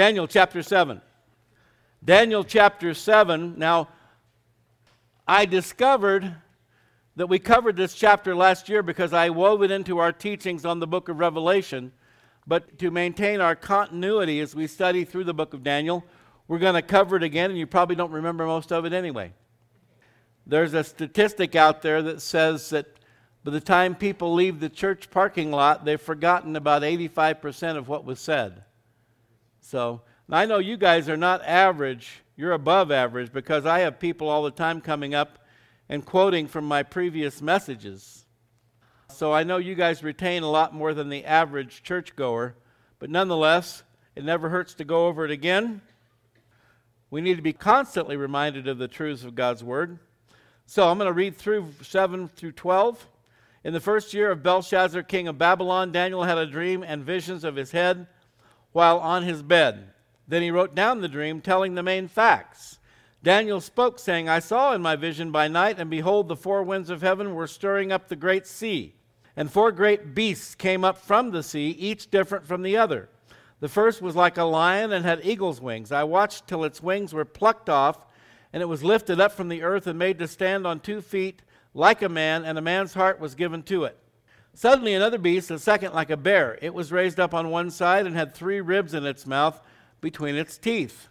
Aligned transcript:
Daniel 0.00 0.26
chapter 0.26 0.62
7. 0.62 1.02
Daniel 2.02 2.42
chapter 2.42 2.94
7. 2.94 3.58
Now, 3.58 3.88
I 5.28 5.44
discovered 5.44 6.36
that 7.16 7.26
we 7.26 7.38
covered 7.38 7.76
this 7.76 7.92
chapter 7.92 8.34
last 8.34 8.70
year 8.70 8.82
because 8.82 9.12
I 9.12 9.28
wove 9.28 9.62
it 9.62 9.70
into 9.70 9.98
our 9.98 10.10
teachings 10.10 10.64
on 10.64 10.80
the 10.80 10.86
book 10.86 11.10
of 11.10 11.18
Revelation. 11.18 11.92
But 12.46 12.78
to 12.78 12.90
maintain 12.90 13.42
our 13.42 13.54
continuity 13.54 14.40
as 14.40 14.54
we 14.54 14.66
study 14.66 15.04
through 15.04 15.24
the 15.24 15.34
book 15.34 15.52
of 15.52 15.62
Daniel, 15.62 16.02
we're 16.48 16.58
going 16.58 16.76
to 16.76 16.80
cover 16.80 17.16
it 17.16 17.22
again, 17.22 17.50
and 17.50 17.58
you 17.58 17.66
probably 17.66 17.94
don't 17.94 18.10
remember 18.10 18.46
most 18.46 18.72
of 18.72 18.86
it 18.86 18.94
anyway. 18.94 19.34
There's 20.46 20.72
a 20.72 20.82
statistic 20.82 21.54
out 21.54 21.82
there 21.82 22.00
that 22.00 22.22
says 22.22 22.70
that 22.70 22.86
by 23.44 23.50
the 23.50 23.60
time 23.60 23.94
people 23.94 24.32
leave 24.32 24.60
the 24.60 24.70
church 24.70 25.10
parking 25.10 25.50
lot, 25.50 25.84
they've 25.84 26.00
forgotten 26.00 26.56
about 26.56 26.80
85% 26.80 27.76
of 27.76 27.86
what 27.86 28.06
was 28.06 28.18
said. 28.18 28.64
So, 29.70 30.02
I 30.28 30.46
know 30.46 30.58
you 30.58 30.76
guys 30.76 31.08
are 31.08 31.16
not 31.16 31.44
average, 31.44 32.22
you're 32.34 32.50
above 32.50 32.90
average 32.90 33.32
because 33.32 33.66
I 33.66 33.78
have 33.80 34.00
people 34.00 34.28
all 34.28 34.42
the 34.42 34.50
time 34.50 34.80
coming 34.80 35.14
up 35.14 35.38
and 35.88 36.04
quoting 36.04 36.48
from 36.48 36.64
my 36.64 36.82
previous 36.82 37.40
messages. 37.40 38.26
So 39.10 39.32
I 39.32 39.44
know 39.44 39.58
you 39.58 39.76
guys 39.76 40.02
retain 40.02 40.42
a 40.42 40.50
lot 40.50 40.74
more 40.74 40.92
than 40.92 41.08
the 41.08 41.24
average 41.24 41.84
churchgoer, 41.84 42.56
but 42.98 43.10
nonetheless, 43.10 43.84
it 44.16 44.24
never 44.24 44.48
hurts 44.48 44.74
to 44.74 44.84
go 44.84 45.06
over 45.06 45.24
it 45.24 45.30
again. 45.30 45.82
We 47.08 47.20
need 47.20 47.36
to 47.36 47.42
be 47.42 47.52
constantly 47.52 48.16
reminded 48.16 48.66
of 48.66 48.78
the 48.78 48.88
truths 48.88 49.22
of 49.22 49.36
God's 49.36 49.62
Word. 49.62 50.00
So 50.66 50.88
I'm 50.88 50.98
going 50.98 51.06
to 51.06 51.12
read 51.12 51.36
through 51.36 51.74
7 51.80 52.26
through 52.26 52.52
12. 52.52 53.08
In 53.62 53.72
the 53.72 53.78
first 53.78 54.14
year 54.14 54.32
of 54.32 54.42
Belshazzar, 54.42 55.04
king 55.04 55.28
of 55.28 55.38
Babylon, 55.38 55.92
Daniel 55.92 56.24
had 56.24 56.38
a 56.38 56.46
dream 56.46 56.82
and 56.82 57.04
visions 57.04 57.44
of 57.44 57.54
his 57.54 57.70
head 57.70 58.08
while 58.72 58.98
on 58.98 59.22
his 59.22 59.42
bed. 59.42 59.90
Then 60.28 60.42
he 60.42 60.50
wrote 60.50 60.74
down 60.74 61.00
the 61.00 61.08
dream, 61.08 61.40
telling 61.40 61.74
the 61.74 61.82
main 61.82 62.08
facts. 62.08 62.78
Daniel 63.22 63.60
spoke, 63.60 63.98
saying, 63.98 64.28
I 64.28 64.38
saw 64.38 64.72
in 64.72 64.80
my 64.80 64.96
vision 64.96 65.30
by 65.30 65.48
night, 65.48 65.78
and 65.78 65.90
behold, 65.90 66.28
the 66.28 66.36
four 66.36 66.62
winds 66.62 66.88
of 66.88 67.02
heaven 67.02 67.34
were 67.34 67.46
stirring 67.46 67.92
up 67.92 68.08
the 68.08 68.16
great 68.16 68.46
sea. 68.46 68.94
And 69.36 69.50
four 69.50 69.72
great 69.72 70.14
beasts 70.14 70.54
came 70.54 70.84
up 70.84 70.98
from 70.98 71.30
the 71.30 71.42
sea, 71.42 71.70
each 71.70 72.10
different 72.10 72.46
from 72.46 72.62
the 72.62 72.76
other. 72.76 73.08
The 73.60 73.68
first 73.68 74.00
was 74.00 74.16
like 74.16 74.38
a 74.38 74.44
lion 74.44 74.92
and 74.92 75.04
had 75.04 75.20
eagle's 75.22 75.60
wings. 75.60 75.92
I 75.92 76.04
watched 76.04 76.46
till 76.46 76.64
its 76.64 76.82
wings 76.82 77.12
were 77.12 77.26
plucked 77.26 77.68
off, 77.68 78.06
and 78.52 78.62
it 78.62 78.66
was 78.66 78.82
lifted 78.82 79.20
up 79.20 79.32
from 79.32 79.48
the 79.48 79.62
earth 79.62 79.86
and 79.86 79.98
made 79.98 80.18
to 80.18 80.26
stand 80.26 80.66
on 80.66 80.80
two 80.80 81.02
feet 81.02 81.42
like 81.74 82.02
a 82.02 82.08
man, 82.08 82.44
and 82.44 82.56
a 82.56 82.62
man's 82.62 82.94
heart 82.94 83.20
was 83.20 83.34
given 83.34 83.62
to 83.64 83.84
it. 83.84 83.96
Suddenly, 84.54 84.94
another 84.94 85.18
beast, 85.18 85.50
a 85.50 85.58
second 85.58 85.94
like 85.94 86.10
a 86.10 86.16
bear, 86.16 86.58
it 86.60 86.74
was 86.74 86.92
raised 86.92 87.20
up 87.20 87.32
on 87.32 87.50
one 87.50 87.70
side 87.70 88.06
and 88.06 88.14
had 88.16 88.34
three 88.34 88.60
ribs 88.60 88.94
in 88.94 89.06
its 89.06 89.26
mouth 89.26 89.60
between 90.00 90.34
its 90.34 90.58
teeth. 90.58 91.08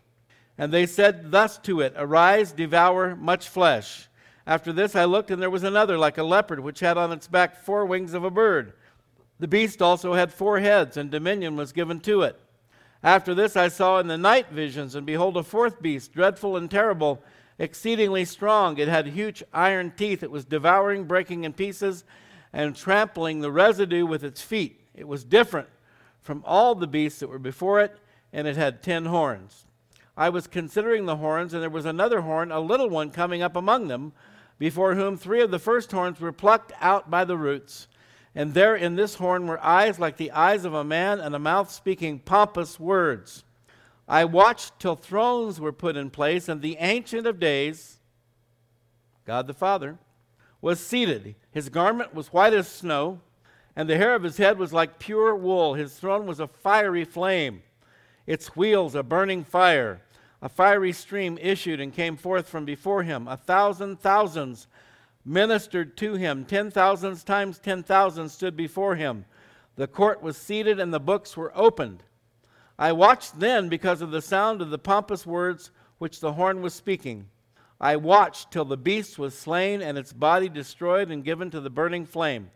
And 0.57 0.73
they 0.73 0.85
said 0.85 1.31
thus 1.31 1.57
to 1.59 1.79
it 1.79 1.93
Arise, 1.95 2.51
devour 2.51 3.15
much 3.15 3.47
flesh. 3.47 4.09
After 4.45 4.73
this 4.73 4.95
I 4.95 5.05
looked, 5.05 5.31
and 5.31 5.41
there 5.41 5.49
was 5.49 5.63
another 5.63 5.97
like 5.97 6.17
a 6.17 6.23
leopard, 6.23 6.59
which 6.59 6.81
had 6.81 6.97
on 6.97 7.11
its 7.11 7.27
back 7.27 7.63
four 7.63 7.85
wings 7.85 8.13
of 8.13 8.23
a 8.23 8.31
bird. 8.31 8.73
The 9.39 9.47
beast 9.47 9.81
also 9.81 10.15
had 10.15 10.33
four 10.33 10.59
heads, 10.59 10.97
and 10.97 11.09
dominion 11.09 11.55
was 11.55 11.71
given 11.71 12.01
to 12.01 12.23
it. 12.23 12.37
After 13.01 13.33
this 13.33 13.55
I 13.55 13.69
saw 13.69 13.99
in 13.99 14.07
the 14.07 14.17
night 14.17 14.49
visions, 14.49 14.95
and 14.95 15.05
behold, 15.05 15.37
a 15.37 15.43
fourth 15.43 15.81
beast, 15.81 16.11
dreadful 16.11 16.57
and 16.57 16.69
terrible, 16.69 17.23
exceedingly 17.57 18.25
strong. 18.25 18.77
It 18.77 18.89
had 18.89 19.07
huge 19.07 19.43
iron 19.53 19.93
teeth. 19.95 20.23
It 20.23 20.31
was 20.31 20.43
devouring, 20.43 21.05
breaking 21.05 21.45
in 21.45 21.53
pieces, 21.53 22.03
and 22.51 22.75
trampling 22.75 23.41
the 23.41 23.51
residue 23.51 24.05
with 24.05 24.23
its 24.23 24.41
feet. 24.41 24.81
It 24.93 25.07
was 25.07 25.23
different 25.23 25.69
from 26.21 26.43
all 26.45 26.75
the 26.75 26.87
beasts 26.87 27.19
that 27.19 27.29
were 27.29 27.39
before 27.39 27.79
it, 27.79 27.97
and 28.33 28.47
it 28.47 28.57
had 28.57 28.83
ten 28.83 29.05
horns. 29.05 29.65
I 30.17 30.29
was 30.29 30.47
considering 30.47 31.05
the 31.05 31.17
horns, 31.17 31.53
and 31.53 31.63
there 31.63 31.69
was 31.69 31.85
another 31.85 32.21
horn, 32.21 32.51
a 32.51 32.59
little 32.59 32.89
one, 32.89 33.11
coming 33.11 33.41
up 33.41 33.55
among 33.55 33.87
them, 33.87 34.11
before 34.57 34.95
whom 34.95 35.15
three 35.15 35.41
of 35.41 35.51
the 35.51 35.59
first 35.59 35.91
horns 35.91 36.19
were 36.19 36.33
plucked 36.33 36.73
out 36.81 37.09
by 37.09 37.23
the 37.23 37.37
roots. 37.37 37.87
And 38.35 38.53
there 38.53 38.75
in 38.75 38.95
this 38.95 39.15
horn 39.15 39.47
were 39.47 39.63
eyes 39.63 39.97
like 39.97 40.17
the 40.17 40.31
eyes 40.31 40.65
of 40.65 40.73
a 40.73 40.83
man, 40.83 41.19
and 41.19 41.33
a 41.33 41.39
mouth 41.39 41.71
speaking 41.71 42.19
pompous 42.19 42.79
words. 42.79 43.43
I 44.07 44.25
watched 44.25 44.79
till 44.79 44.95
thrones 44.95 45.59
were 45.59 45.71
put 45.71 45.95
in 45.95 46.09
place, 46.09 46.49
and 46.49 46.61
the 46.61 46.77
Ancient 46.79 47.25
of 47.25 47.39
Days, 47.39 47.99
God 49.25 49.47
the 49.47 49.53
Father, 49.53 49.97
was 50.61 50.79
seated. 50.85 51.35
His 51.51 51.69
garment 51.69 52.13
was 52.13 52.33
white 52.33 52.53
as 52.53 52.67
snow, 52.67 53.21
and 53.75 53.89
the 53.89 53.97
hair 53.97 54.13
of 54.15 54.23
his 54.23 54.37
head 54.37 54.57
was 54.57 54.73
like 54.73 54.99
pure 54.99 55.35
wool. 55.35 55.73
His 55.73 55.95
throne 55.95 56.25
was 56.25 56.39
a 56.39 56.47
fiery 56.47 57.05
flame, 57.05 57.63
its 58.27 58.55
wheels 58.55 58.95
a 58.95 59.03
burning 59.03 59.43
fire. 59.43 60.01
A 60.41 60.49
fiery 60.49 60.93
stream 60.93 61.37
issued 61.41 61.81
and 61.81 61.93
came 61.93 62.15
forth 62.15 62.47
from 62.47 62.63
before 62.63 63.03
him. 63.03 63.27
A 63.27 63.35
thousand 63.35 63.99
thousands 63.99 64.67
ministered 65.25 65.97
to 65.97 66.13
him. 66.13 66.45
Ten 66.45 66.71
thousands 66.71 67.23
times 67.23 67.59
ten 67.59 67.83
thousand 67.83 68.29
stood 68.29 68.55
before 68.55 68.95
him. 68.95 69.25
The 69.75 69.87
court 69.87 70.21
was 70.21 70.37
seated 70.37 70.79
and 70.79 70.93
the 70.93 70.99
books 70.99 71.35
were 71.35 71.51
opened. 71.55 72.03
I 72.77 72.93
watched 72.93 73.39
then 73.39 73.67
because 73.67 74.01
of 74.01 74.11
the 74.11 74.21
sound 74.21 74.61
of 74.61 74.69
the 74.69 74.79
pompous 74.79 75.25
words 75.25 75.71
which 75.97 76.21
the 76.21 76.33
horn 76.33 76.61
was 76.61 76.73
speaking. 76.73 77.27
I 77.81 77.95
watched 77.95 78.51
till 78.51 78.65
the 78.65 78.77
beast 78.77 79.17
was 79.17 79.37
slain 79.37 79.81
and 79.81 79.97
its 79.97 80.11
body 80.11 80.49
destroyed 80.49 81.09
and 81.09 81.23
given 81.23 81.49
to 81.51 81.61
the 81.61 81.69
burning 81.69 82.05
flame. 82.05 82.51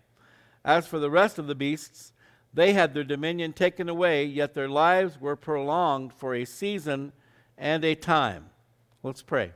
As 0.65 0.85
for 0.85 0.99
the 0.99 1.09
rest 1.09 1.39
of 1.39 1.47
the 1.47 1.55
beasts, 1.55 2.11
they 2.53 2.73
had 2.73 2.93
their 2.93 3.03
dominion 3.03 3.53
taken 3.53 3.89
away, 3.89 4.25
yet 4.25 4.53
their 4.53 4.69
lives 4.69 5.19
were 5.19 5.35
prolonged 5.35 6.13
for 6.13 6.35
a 6.35 6.45
season 6.45 7.13
and 7.57 7.83
a 7.85 7.95
time. 7.95 8.49
Let's 9.01 9.21
pray. 9.21 9.53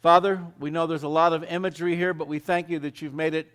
Father, 0.00 0.42
we 0.58 0.70
know 0.70 0.86
there's 0.86 1.02
a 1.02 1.08
lot 1.08 1.32
of 1.32 1.44
imagery 1.44 1.94
here, 1.94 2.14
but 2.14 2.26
we 2.26 2.38
thank 2.38 2.68
you 2.68 2.78
that 2.80 3.00
you've 3.00 3.14
made 3.14 3.34
it 3.34 3.48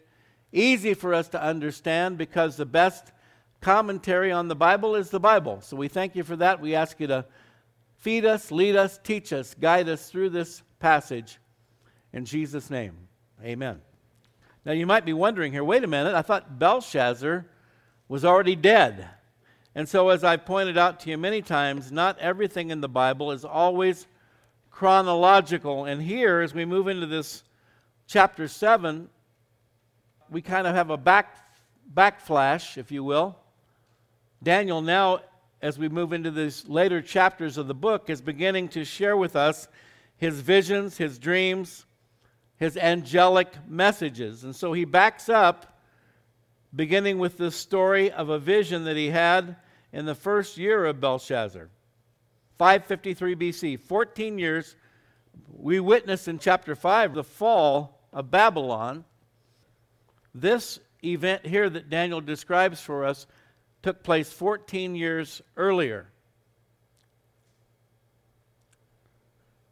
easy 0.52 0.94
for 0.94 1.14
us 1.14 1.28
to 1.30 1.44
understand 1.44 2.18
because 2.18 2.56
the 2.56 2.66
best 2.66 3.12
commentary 3.60 4.32
on 4.32 4.48
the 4.48 4.56
Bible 4.56 4.96
is 4.96 5.10
the 5.10 5.20
Bible. 5.20 5.60
So 5.62 5.76
we 5.76 5.88
thank 5.88 6.16
you 6.16 6.24
for 6.24 6.36
that. 6.38 6.62
We 6.62 6.76
ask 6.76 7.00
you 7.00 7.08
to 7.08 7.26
feed 7.98 8.26
us, 8.26 8.52
lead 8.52 8.76
us, 8.76 9.00
teach 9.04 9.34
us, 9.34 9.54
guide 9.56 9.90
us 9.90 10.10
through 10.10 10.30
this 10.30 10.62
passage. 10.80 11.40
In 12.14 12.26
Jesus' 12.26 12.70
name, 12.70 12.96
amen. 13.44 13.82
Now 14.66 14.74
you 14.74 14.86
might 14.86 15.06
be 15.06 15.14
wondering 15.14 15.52
here 15.52 15.64
wait 15.64 15.84
a 15.84 15.88
minute, 15.88 16.16
I 16.16 16.22
thought 16.22 16.60
Belshazzar 16.60 17.46
was 18.08 18.26
already 18.26 18.56
dead. 18.56 19.08
And 19.76 19.88
so, 19.88 20.10
as 20.10 20.24
I've 20.24 20.46
pointed 20.46 20.78
out 20.78 21.00
to 21.02 21.10
you 21.12 21.18
many 21.18 21.42
times, 21.42 21.92
not 21.92 22.18
everything 22.18 22.72
in 22.72 22.82
the 22.82 22.90
Bible 22.90 23.32
is 23.32 23.46
always 23.46 24.08
chronological. 24.72 25.86
And 25.86 26.02
here, 26.02 26.42
as 26.42 26.54
we 26.54 26.66
move 26.66 26.88
into 26.88 27.06
this 27.06 27.44
chapter 28.08 28.48
7, 28.48 29.08
we 30.30 30.42
kind 30.42 30.68
of 30.68 30.76
have 30.76 30.90
a 30.90 30.98
back, 30.98 31.36
backflash, 31.94 32.78
if 32.78 32.92
you 32.92 33.04
will. 33.04 33.36
Daniel, 34.42 34.82
now, 34.82 35.22
as 35.62 35.80
we 35.80 35.90
move 35.90 36.14
into 36.14 36.32
these 36.32 36.68
later 36.68 37.02
chapters 37.02 37.58
of 37.58 37.68
the 37.68 37.74
book, 37.74 38.10
is 38.10 38.22
beginning 38.22 38.68
to 38.70 38.86
share 38.86 39.18
with 39.18 39.36
us 39.36 39.68
his 40.18 40.42
visions, 40.42 40.98
his 40.98 41.18
dreams, 41.18 41.87
his 42.58 42.76
angelic 42.76 43.48
messages. 43.68 44.44
And 44.44 44.56
so 44.56 44.74
he 44.74 44.86
backs 44.86 45.30
up, 45.30 45.80
beginning 46.76 47.18
with 47.18 47.38
the 47.38 47.52
story 47.52 48.12
of 48.12 48.30
a 48.30 48.40
vision 48.40 48.84
that 48.86 48.98
he 48.98 49.08
had 49.08 49.56
in 49.94 50.06
the 50.06 50.16
first 50.16 50.58
year 50.58 50.86
of 50.86 51.00
Belshazzar, 51.00 51.70
553 52.58 53.36
BC, 53.36 53.80
14 53.80 54.38
years. 54.38 54.76
We 55.56 55.80
witness 55.80 56.28
in 56.28 56.40
chapter 56.40 56.76
5 56.76 57.14
the 57.14 57.24
fall 57.24 58.02
of 58.12 58.30
Babylon. 58.32 59.06
This 60.34 60.80
event 61.04 61.46
here 61.46 61.70
that 61.70 61.90
Daniel 61.90 62.22
describes 62.22 62.82
for 62.82 63.06
us 63.06 63.28
took 63.84 64.04
place 64.04 64.32
14 64.32 64.96
years 64.96 65.42
earlier. 65.56 66.10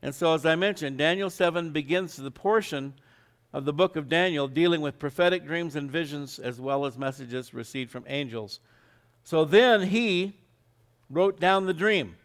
And 0.06 0.14
so, 0.14 0.36
as 0.36 0.46
I 0.46 0.54
mentioned, 0.54 1.00
Daniel 1.00 1.32
7 1.32 1.72
begins 1.72 2.16
the 2.16 2.30
portion 2.30 2.94
of 3.52 3.66
the 3.66 3.74
book 3.74 3.96
of 3.96 4.08
Daniel 4.08 4.48
dealing 4.48 4.82
with 4.82 5.00
prophetic 5.00 5.48
dreams 5.48 5.76
and 5.76 5.90
visions 5.90 6.38
as 6.38 6.62
well 6.62 6.86
as 6.86 6.96
messages 6.96 7.56
received 7.56 7.90
from 7.90 8.06
angels. 8.06 8.60
So 9.24 9.46
then 9.46 9.82
he 9.82 10.38
wrote 11.10 11.40
down 11.40 11.66
the 11.66 11.74
dream. 11.74 12.18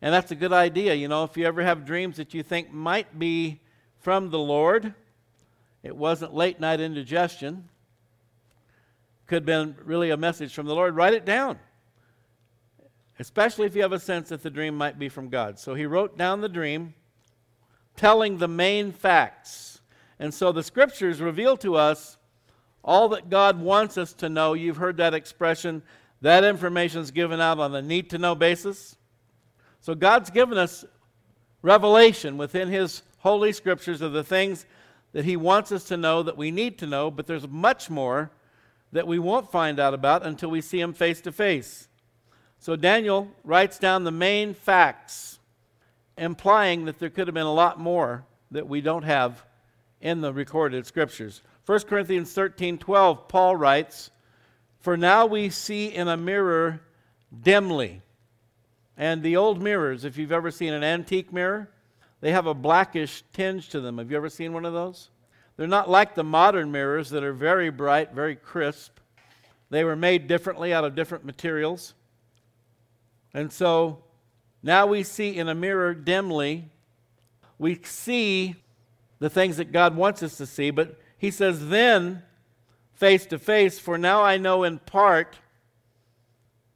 And 0.00 0.14
that's 0.14 0.30
a 0.30 0.34
good 0.34 0.54
idea. 0.54 0.94
You 0.94 1.08
know, 1.08 1.24
if 1.24 1.36
you 1.36 1.44
ever 1.44 1.62
have 1.62 1.84
dreams 1.84 2.16
that 2.16 2.32
you 2.32 2.42
think 2.42 2.72
might 2.72 3.18
be 3.18 3.60
from 4.00 4.30
the 4.30 4.38
Lord, 4.38 4.94
it 5.82 5.94
wasn't 5.94 6.32
late 6.32 6.58
night 6.58 6.80
indigestion, 6.80 7.68
could 9.26 9.42
have 9.42 9.44
been 9.44 9.76
really 9.84 10.08
a 10.08 10.16
message 10.16 10.54
from 10.54 10.64
the 10.64 10.74
Lord, 10.74 10.96
write 10.96 11.12
it 11.12 11.26
down. 11.26 11.58
Especially 13.18 13.66
if 13.66 13.76
you 13.76 13.82
have 13.82 13.92
a 13.92 14.00
sense 14.00 14.30
that 14.30 14.42
the 14.42 14.50
dream 14.50 14.76
might 14.76 14.98
be 14.98 15.08
from 15.08 15.28
God. 15.28 15.58
So 15.58 15.74
he 15.74 15.86
wrote 15.86 16.18
down 16.18 16.40
the 16.40 16.48
dream, 16.48 16.94
telling 17.96 18.38
the 18.38 18.48
main 18.48 18.92
facts. 18.92 19.80
And 20.18 20.34
so 20.34 20.52
the 20.52 20.62
scriptures 20.62 21.20
reveal 21.20 21.56
to 21.58 21.76
us 21.76 22.16
all 22.82 23.08
that 23.10 23.30
God 23.30 23.60
wants 23.60 23.96
us 23.96 24.12
to 24.14 24.28
know. 24.28 24.54
You've 24.54 24.76
heard 24.76 24.96
that 24.98 25.14
expression 25.14 25.82
that 26.24 26.42
information 26.42 27.02
is 27.02 27.10
given 27.10 27.38
out 27.38 27.58
on 27.58 27.74
a 27.74 27.82
need 27.82 28.08
to 28.10 28.18
know 28.18 28.34
basis. 28.34 28.96
So 29.80 29.94
God's 29.94 30.30
given 30.30 30.56
us 30.56 30.82
revelation 31.60 32.38
within 32.38 32.68
His 32.68 33.02
holy 33.18 33.52
scriptures 33.52 34.00
of 34.00 34.14
the 34.14 34.24
things 34.24 34.64
that 35.12 35.26
He 35.26 35.36
wants 35.36 35.70
us 35.70 35.84
to 35.84 35.98
know 35.98 36.22
that 36.22 36.38
we 36.38 36.50
need 36.50 36.78
to 36.78 36.86
know, 36.86 37.10
but 37.10 37.26
there's 37.26 37.46
much 37.46 37.90
more 37.90 38.30
that 38.92 39.06
we 39.06 39.18
won't 39.18 39.52
find 39.52 39.78
out 39.78 39.92
about 39.92 40.24
until 40.24 40.48
we 40.48 40.62
see 40.62 40.80
Him 40.80 40.94
face 40.94 41.20
to 41.20 41.30
face. 41.30 41.88
So 42.64 42.76
Daniel 42.76 43.30
writes 43.44 43.78
down 43.78 44.04
the 44.04 44.10
main 44.10 44.54
facts, 44.54 45.38
implying 46.16 46.86
that 46.86 46.98
there 46.98 47.10
could 47.10 47.28
have 47.28 47.34
been 47.34 47.44
a 47.44 47.52
lot 47.52 47.78
more 47.78 48.24
that 48.52 48.66
we 48.66 48.80
don't 48.80 49.02
have 49.02 49.44
in 50.00 50.22
the 50.22 50.32
recorded 50.32 50.86
scriptures. 50.86 51.42
1 51.66 51.80
Corinthians 51.80 52.32
13 52.32 52.78
12, 52.78 53.28
Paul 53.28 53.56
writes, 53.56 54.10
For 54.80 54.96
now 54.96 55.26
we 55.26 55.50
see 55.50 55.88
in 55.88 56.08
a 56.08 56.16
mirror 56.16 56.80
dimly. 57.38 58.00
And 58.96 59.22
the 59.22 59.36
old 59.36 59.60
mirrors, 59.60 60.06
if 60.06 60.16
you've 60.16 60.32
ever 60.32 60.50
seen 60.50 60.72
an 60.72 60.82
antique 60.82 61.34
mirror, 61.34 61.68
they 62.22 62.32
have 62.32 62.46
a 62.46 62.54
blackish 62.54 63.24
tinge 63.34 63.68
to 63.68 63.80
them. 63.82 63.98
Have 63.98 64.10
you 64.10 64.16
ever 64.16 64.30
seen 64.30 64.54
one 64.54 64.64
of 64.64 64.72
those? 64.72 65.10
They're 65.58 65.66
not 65.66 65.90
like 65.90 66.14
the 66.14 66.24
modern 66.24 66.72
mirrors 66.72 67.10
that 67.10 67.24
are 67.24 67.34
very 67.34 67.68
bright, 67.68 68.14
very 68.14 68.36
crisp. 68.36 69.00
They 69.68 69.84
were 69.84 69.96
made 69.96 70.28
differently 70.28 70.72
out 70.72 70.84
of 70.84 70.94
different 70.94 71.26
materials. 71.26 71.92
And 73.34 73.52
so 73.52 74.04
now 74.62 74.86
we 74.86 75.02
see 75.02 75.36
in 75.36 75.48
a 75.48 75.54
mirror 75.54 75.92
dimly. 75.92 76.70
We 77.58 77.80
see 77.82 78.56
the 79.18 79.28
things 79.28 79.58
that 79.58 79.72
God 79.72 79.96
wants 79.96 80.22
us 80.22 80.36
to 80.38 80.46
see, 80.46 80.70
but 80.70 80.98
he 81.18 81.30
says, 81.30 81.68
then 81.68 82.22
face 82.94 83.26
to 83.26 83.38
face, 83.38 83.78
for 83.78 83.98
now 83.98 84.22
I 84.22 84.38
know 84.38 84.62
in 84.62 84.78
part 84.78 85.36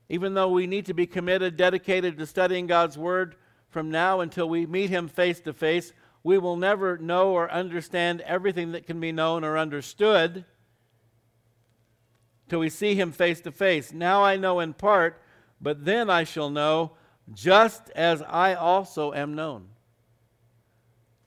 even 0.08 0.34
though 0.34 0.48
we 0.48 0.66
need 0.66 0.86
to 0.86 0.94
be 0.94 1.06
committed, 1.06 1.56
dedicated 1.56 2.16
to 2.18 2.26
studying 2.26 2.66
God's 2.66 2.96
Word 2.96 3.36
from 3.68 3.90
now 3.90 4.20
until 4.20 4.48
we 4.48 4.64
meet 4.64 4.90
Him 4.90 5.08
face 5.08 5.40
to 5.40 5.52
face, 5.52 5.92
we 6.22 6.38
will 6.38 6.56
never 6.56 6.96
know 6.98 7.32
or 7.32 7.50
understand 7.50 8.22
everything 8.22 8.72
that 8.72 8.86
can 8.86 9.00
be 9.00 9.12
known 9.12 9.44
or 9.44 9.58
understood 9.58 10.44
till 12.48 12.60
we 12.60 12.70
see 12.70 12.94
Him 12.94 13.12
face 13.12 13.40
to 13.42 13.52
face. 13.52 13.92
Now 13.92 14.24
I 14.24 14.36
know 14.36 14.60
in 14.60 14.72
part, 14.72 15.20
but 15.60 15.84
then 15.84 16.10
I 16.10 16.24
shall 16.24 16.50
know 16.50 16.92
just 17.34 17.90
as 17.90 18.22
I 18.22 18.54
also 18.54 19.12
am 19.12 19.34
known. 19.34 19.68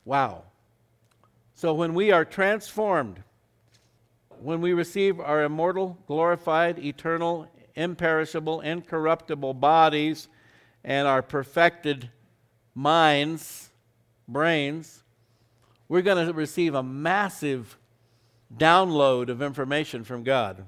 Wow. 0.06 0.44
So 1.54 1.74
when 1.74 1.94
we 1.94 2.12
are 2.12 2.26
transformed, 2.26 3.22
when 4.42 4.62
we 4.62 4.74
receive 4.74 5.20
our 5.20 5.44
immortal, 5.44 5.98
glorified, 6.08 6.80
eternal, 6.80 7.48
imperishable, 7.76 8.62
incorruptible 8.62 9.54
bodies 9.54 10.28
and 10.84 11.08
our 11.08 11.22
perfected 11.22 12.10
minds, 12.74 13.70
brains, 14.28 15.04
we're 15.88 16.02
going 16.02 16.26
to 16.26 16.34
receive 16.34 16.74
a 16.74 16.82
massive 16.82 17.78
download 18.58 19.30
of 19.30 19.42
information 19.42 20.04
from 20.04 20.24
God. 20.24 20.66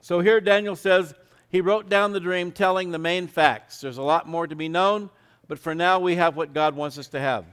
So 0.00 0.20
here 0.20 0.40
Daniel 0.40 0.76
says 0.76 1.14
he 1.56 1.62
wrote 1.62 1.88
down 1.88 2.12
the 2.12 2.20
dream 2.20 2.52
telling 2.52 2.90
the 2.90 2.98
main 2.98 3.26
facts. 3.26 3.80
There's 3.80 3.96
a 3.96 4.02
lot 4.02 4.28
more 4.28 4.46
to 4.46 4.54
be 4.54 4.68
known, 4.68 5.08
but 5.48 5.58
for 5.58 5.74
now 5.74 5.98
we 5.98 6.16
have 6.16 6.36
what 6.36 6.52
God 6.52 6.76
wants 6.76 6.98
us 6.98 7.08
to 7.08 7.18
have. 7.18 7.46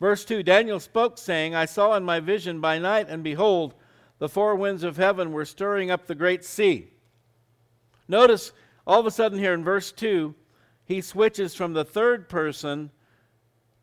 Verse 0.00 0.24
2 0.24 0.42
Daniel 0.42 0.80
spoke, 0.80 1.18
saying, 1.18 1.54
I 1.54 1.66
saw 1.66 1.94
in 1.94 2.04
my 2.04 2.20
vision 2.20 2.58
by 2.58 2.78
night, 2.78 3.10
and 3.10 3.22
behold, 3.22 3.74
the 4.18 4.30
four 4.30 4.56
winds 4.56 4.82
of 4.82 4.96
heaven 4.96 5.30
were 5.32 5.44
stirring 5.44 5.90
up 5.90 6.06
the 6.06 6.14
great 6.14 6.42
sea. 6.42 6.88
Notice 8.08 8.52
all 8.86 9.00
of 9.00 9.04
a 9.04 9.10
sudden 9.10 9.38
here 9.38 9.52
in 9.52 9.62
verse 9.62 9.92
2, 9.92 10.34
he 10.86 11.02
switches 11.02 11.54
from 11.54 11.74
the 11.74 11.84
third 11.84 12.30
person 12.30 12.90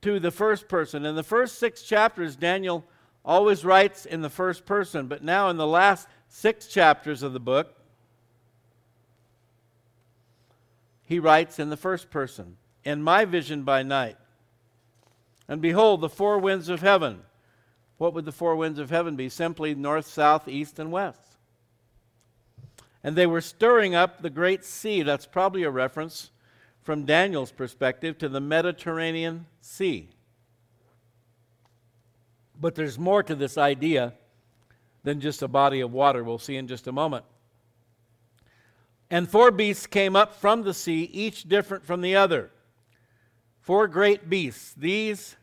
to 0.01 0.19
the 0.19 0.31
first 0.31 0.67
person. 0.67 1.05
In 1.05 1.15
the 1.15 1.21
first 1.21 1.59
six 1.59 1.83
chapters, 1.83 2.35
Daniel 2.35 2.83
always 3.23 3.63
writes 3.63 4.07
in 4.07 4.23
the 4.23 4.29
first 4.31 4.65
person, 4.65 5.05
but 5.05 5.23
now 5.23 5.49
in 5.49 5.57
the 5.57 5.67
last 5.67 6.07
six 6.29 6.65
chapters 6.65 7.21
of 7.21 7.33
the 7.33 7.39
book, 7.39 7.77
he 11.13 11.19
writes 11.19 11.59
in 11.59 11.69
the 11.69 11.77
first 11.77 12.09
person. 12.09 12.57
In 12.83 13.01
my 13.01 13.23
vision 13.23 13.63
by 13.63 13.83
night. 13.83 14.17
And 15.47 15.61
behold, 15.61 16.01
the 16.01 16.09
four 16.09 16.39
winds 16.39 16.67
of 16.67 16.81
heaven. 16.81 17.21
What 17.97 18.13
would 18.13 18.25
the 18.25 18.31
four 18.31 18.55
winds 18.55 18.79
of 18.79 18.89
heaven 18.89 19.15
be? 19.15 19.29
Simply 19.29 19.75
north, 19.75 20.07
south, 20.07 20.47
east, 20.47 20.79
and 20.79 20.91
west 20.91 21.33
and 23.03 23.15
they 23.15 23.27
were 23.27 23.41
stirring 23.41 23.93
up 23.93 24.21
the 24.21 24.29
great 24.29 24.63
sea. 24.63 25.03
That's 25.03 25.25
probably 25.25 25.63
a 25.63 25.69
reference 25.69 26.31
from 26.81 27.05
Daniel's 27.05 27.51
perspective 27.51 28.17
to 28.19 28.29
the 28.29 28.39
Mediterranean 28.39 29.45
Sea. 29.61 30.09
But 32.59 32.75
there's 32.75 32.97
more 32.97 33.23
to 33.23 33.35
this 33.35 33.57
idea 33.57 34.13
than 35.03 35.19
just 35.19 35.41
a 35.41 35.47
body 35.49 35.81
of 35.81 35.91
water. 35.91 36.23
We'll 36.23 36.37
see 36.37 36.55
in 36.55 36.67
just 36.67 36.87
a 36.87 36.93
moment. 36.93 37.25
And 39.13 39.29
four 39.29 39.51
beasts 39.51 39.85
came 39.85 40.15
up 40.15 40.41
from 40.41 40.63
the 40.63 40.73
sea, 40.73 41.03
each 41.13 41.43
different 41.43 41.85
from 41.85 42.01
the 42.01 42.15
other. 42.15 42.49
Four 43.61 43.87
great 43.87 44.27
beasts. 44.27 44.73
These 44.75 45.35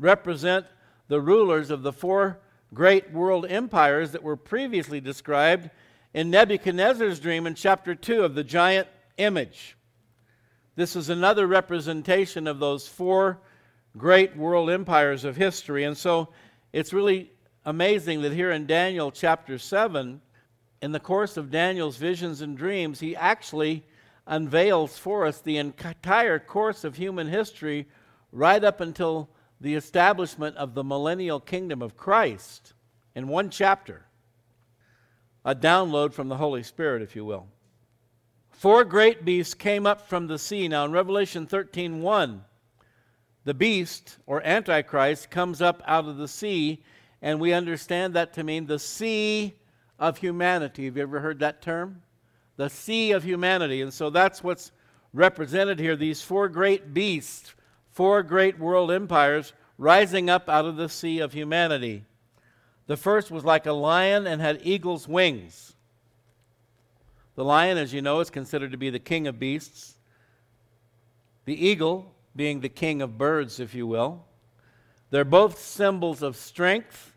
represent 0.00 0.66
the 1.06 1.20
rulers 1.20 1.70
of 1.70 1.84
the 1.84 1.92
four 1.92 2.40
great 2.74 3.12
world 3.12 3.46
empires 3.48 4.10
that 4.10 4.24
were 4.24 4.34
previously 4.34 5.00
described 5.00 5.70
in 6.12 6.32
Nebuchadnezzar's 6.32 7.20
dream 7.20 7.46
in 7.46 7.54
chapter 7.54 7.94
2 7.94 8.24
of 8.24 8.34
the 8.34 8.42
giant 8.42 8.88
image. 9.18 9.76
This 10.74 10.96
is 10.96 11.08
another 11.08 11.46
representation 11.46 12.48
of 12.48 12.58
those 12.58 12.88
four 12.88 13.38
great 13.96 14.36
world 14.36 14.68
empires 14.68 15.22
of 15.24 15.36
history. 15.36 15.84
And 15.84 15.96
so 15.96 16.30
it's 16.72 16.92
really 16.92 17.30
amazing 17.64 18.22
that 18.22 18.32
here 18.32 18.50
in 18.50 18.66
Daniel 18.66 19.12
chapter 19.12 19.58
7, 19.58 20.20
in 20.82 20.90
the 20.90 21.00
course 21.00 21.36
of 21.36 21.52
Daniel's 21.52 21.96
visions 21.96 22.40
and 22.40 22.58
dreams, 22.58 22.98
he 22.98 23.14
actually 23.14 23.84
unveils 24.26 24.98
for 24.98 25.24
us 25.24 25.40
the 25.40 25.56
entire 25.56 26.40
course 26.40 26.82
of 26.82 26.96
human 26.96 27.28
history 27.28 27.86
right 28.32 28.62
up 28.62 28.80
until 28.80 29.30
the 29.60 29.76
establishment 29.76 30.56
of 30.56 30.74
the 30.74 30.82
millennial 30.82 31.38
kingdom 31.38 31.80
of 31.82 31.96
Christ 31.96 32.74
in 33.14 33.28
one 33.28 33.48
chapter 33.48 34.06
a 35.44 35.54
download 35.56 36.12
from 36.12 36.28
the 36.28 36.36
Holy 36.36 36.62
Spirit, 36.62 37.02
if 37.02 37.16
you 37.16 37.24
will. 37.24 37.48
Four 38.50 38.84
great 38.84 39.24
beasts 39.24 39.54
came 39.54 39.88
up 39.88 40.08
from 40.08 40.28
the 40.28 40.38
sea. 40.38 40.68
Now, 40.68 40.84
in 40.84 40.92
Revelation 40.92 41.46
13 41.46 42.00
1, 42.00 42.44
the 43.44 43.54
beast, 43.54 44.18
or 44.24 44.40
Antichrist, 44.46 45.30
comes 45.30 45.60
up 45.60 45.82
out 45.84 46.06
of 46.06 46.16
the 46.16 46.28
sea, 46.28 46.84
and 47.20 47.40
we 47.40 47.52
understand 47.52 48.14
that 48.14 48.32
to 48.34 48.44
mean 48.44 48.66
the 48.66 48.78
sea 48.78 49.54
of 50.02 50.18
humanity. 50.18 50.86
Have 50.86 50.96
you 50.96 51.02
ever 51.04 51.20
heard 51.20 51.38
that 51.38 51.62
term? 51.62 52.02
The 52.56 52.68
sea 52.68 53.12
of 53.12 53.22
humanity. 53.22 53.80
And 53.80 53.94
so 53.94 54.10
that's 54.10 54.42
what's 54.42 54.72
represented 55.14 55.78
here 55.78 55.94
these 55.94 56.20
four 56.20 56.48
great 56.48 56.92
beasts, 56.92 57.54
four 57.92 58.24
great 58.24 58.58
world 58.58 58.90
empires 58.90 59.52
rising 59.78 60.28
up 60.28 60.48
out 60.48 60.64
of 60.64 60.76
the 60.76 60.88
sea 60.88 61.20
of 61.20 61.32
humanity. 61.32 62.04
The 62.88 62.96
first 62.96 63.30
was 63.30 63.44
like 63.44 63.64
a 63.64 63.72
lion 63.72 64.26
and 64.26 64.42
had 64.42 64.60
eagle's 64.64 65.06
wings. 65.06 65.74
The 67.36 67.44
lion, 67.44 67.78
as 67.78 67.94
you 67.94 68.02
know, 68.02 68.18
is 68.18 68.28
considered 68.28 68.72
to 68.72 68.76
be 68.76 68.90
the 68.90 68.98
king 68.98 69.28
of 69.28 69.38
beasts. 69.38 69.96
The 71.44 71.66
eagle 71.66 72.12
being 72.34 72.60
the 72.60 72.68
king 72.68 73.02
of 73.02 73.16
birds, 73.16 73.60
if 73.60 73.72
you 73.72 73.86
will. 73.86 74.24
They're 75.10 75.24
both 75.24 75.60
symbols 75.60 76.22
of 76.22 76.36
strength 76.36 77.12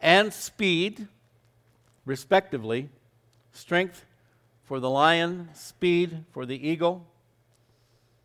and 0.00 0.32
speed, 0.32 1.06
respectively. 2.06 2.88
Strength 3.52 4.06
for 4.64 4.80
the 4.80 4.88
lion, 4.88 5.50
speed 5.52 6.24
for 6.32 6.46
the 6.46 6.68
eagle. 6.68 7.06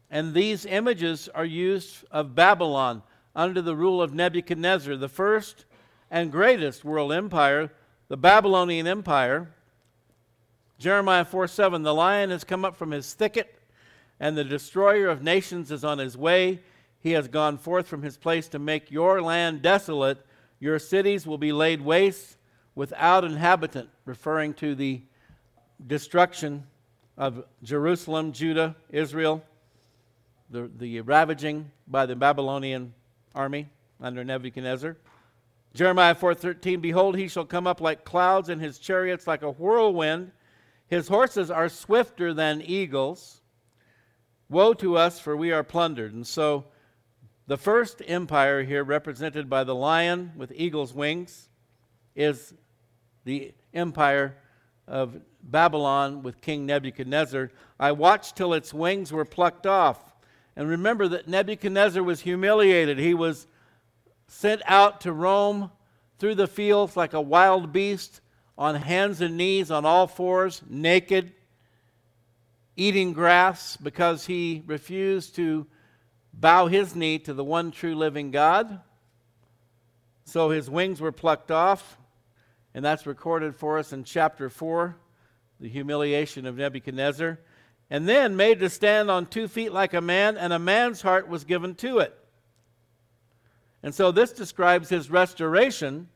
And 0.09 0.33
these 0.33 0.65
images 0.65 1.27
are 1.33 1.45
used 1.45 2.05
of 2.11 2.35
Babylon 2.35 3.03
under 3.35 3.61
the 3.61 3.75
rule 3.75 4.01
of 4.01 4.13
Nebuchadnezzar, 4.13 4.95
the 4.95 5.09
first 5.09 5.65
and 6.09 6.31
greatest 6.31 6.83
world 6.83 7.11
empire, 7.11 7.71
the 8.07 8.17
Babylonian 8.17 8.87
Empire. 8.87 9.53
Jeremiah 10.77 11.23
4 11.23 11.47
7, 11.47 11.83
the 11.83 11.93
lion 11.93 12.29
has 12.29 12.43
come 12.43 12.65
up 12.65 12.75
from 12.75 12.91
his 12.91 13.13
thicket, 13.13 13.55
and 14.19 14.37
the 14.37 14.43
destroyer 14.43 15.07
of 15.07 15.23
nations 15.23 15.71
is 15.71 15.85
on 15.85 15.97
his 15.97 16.17
way. 16.17 16.59
He 16.99 17.11
has 17.11 17.27
gone 17.27 17.57
forth 17.57 17.87
from 17.87 18.03
his 18.03 18.17
place 18.17 18.47
to 18.49 18.59
make 18.59 18.91
your 18.91 19.21
land 19.21 19.61
desolate. 19.61 20.25
Your 20.59 20.77
cities 20.77 21.25
will 21.25 21.37
be 21.37 21.53
laid 21.53 21.81
waste 21.81 22.37
without 22.75 23.23
inhabitant, 23.23 23.89
referring 24.05 24.53
to 24.55 24.75
the 24.75 25.01
destruction 25.87 26.65
of 27.17 27.43
Jerusalem, 27.63 28.31
Judah, 28.31 28.75
Israel, 28.89 29.43
the, 30.49 30.69
the 30.77 31.01
ravaging 31.01 31.71
by 31.87 32.05
the 32.05 32.15
Babylonian 32.15 32.93
army 33.35 33.69
under 33.99 34.23
Nebuchadnezzar. 34.23 34.97
Jeremiah 35.73 36.15
4:13 36.15 36.81
Behold 36.81 37.15
he 37.15 37.27
shall 37.27 37.45
come 37.45 37.65
up 37.65 37.79
like 37.79 38.03
clouds 38.03 38.49
and 38.49 38.61
his 38.61 38.77
chariots 38.77 39.25
like 39.25 39.41
a 39.41 39.51
whirlwind 39.51 40.31
his 40.87 41.07
horses 41.07 41.49
are 41.49 41.69
swifter 41.69 42.33
than 42.33 42.61
eagles 42.61 43.41
Woe 44.51 44.73
to 44.73 44.97
us, 44.97 45.17
for 45.17 45.37
we 45.37 45.53
are 45.53 45.63
plundered. 45.63 46.13
And 46.13 46.27
so 46.27 46.65
the 47.47 47.55
first 47.55 48.01
empire 48.05 48.63
here, 48.63 48.83
represented 48.83 49.49
by 49.49 49.63
the 49.63 49.73
lion 49.73 50.33
with 50.35 50.51
eagle's 50.53 50.93
wings, 50.93 51.47
is 52.17 52.53
the 53.23 53.53
empire 53.73 54.35
of 54.87 55.21
Babylon 55.43 56.23
with 56.23 56.41
King 56.41 56.65
Nebuchadnezzar. 56.65 57.51
I 57.79 57.91
watched 57.91 58.35
till 58.35 58.53
its 58.53 58.73
wings 58.73 59.11
were 59.11 59.25
plucked 59.25 59.65
off. 59.65 59.99
And 60.55 60.67
remember 60.67 61.07
that 61.07 61.27
Nebuchadnezzar 61.27 62.03
was 62.03 62.21
humiliated. 62.21 62.99
He 62.99 63.13
was 63.13 63.47
sent 64.27 64.61
out 64.65 65.01
to 65.01 65.13
roam 65.13 65.71
through 66.19 66.35
the 66.35 66.47
fields 66.47 66.95
like 66.95 67.13
a 67.13 67.21
wild 67.21 67.71
beast, 67.71 68.21
on 68.57 68.75
hands 68.75 69.21
and 69.21 69.37
knees, 69.37 69.71
on 69.71 69.85
all 69.85 70.05
fours, 70.05 70.61
naked, 70.69 71.33
eating 72.75 73.11
grass 73.11 73.75
because 73.77 74.27
he 74.27 74.61
refused 74.67 75.35
to 75.35 75.65
bow 76.33 76.67
his 76.67 76.95
knee 76.95 77.17
to 77.19 77.33
the 77.33 77.43
one 77.43 77.71
true 77.71 77.95
living 77.95 78.29
God. 78.29 78.81
So 80.25 80.51
his 80.51 80.69
wings 80.69 81.01
were 81.01 81.11
plucked 81.11 81.49
off, 81.49 81.97
and 82.73 82.83
that's 82.83 83.05
recorded 83.05 83.55
for 83.55 83.77
us 83.77 83.93
in 83.93 84.03
chapter 84.03 84.49
4, 84.49 84.95
the 85.59 85.69
humiliation 85.69 86.45
of 86.45 86.57
Nebuchadnezzar. 86.57 87.39
And 87.89 88.07
then 88.07 88.37
made 88.37 88.59
to 88.59 88.69
stand 88.69 89.11
on 89.11 89.25
two 89.25 89.47
feet 89.47 89.73
like 89.73 89.93
a 89.93 90.01
man, 90.01 90.37
and 90.37 90.53
a 90.53 90.59
man's 90.59 91.01
heart 91.01 91.27
was 91.27 91.43
given 91.43 91.75
to 91.75 91.99
it. 91.99 92.17
And 93.83 93.93
so 93.93 94.11
this 94.11 94.31
describes 94.31 94.89
his 94.89 95.09
restoration 95.09 96.07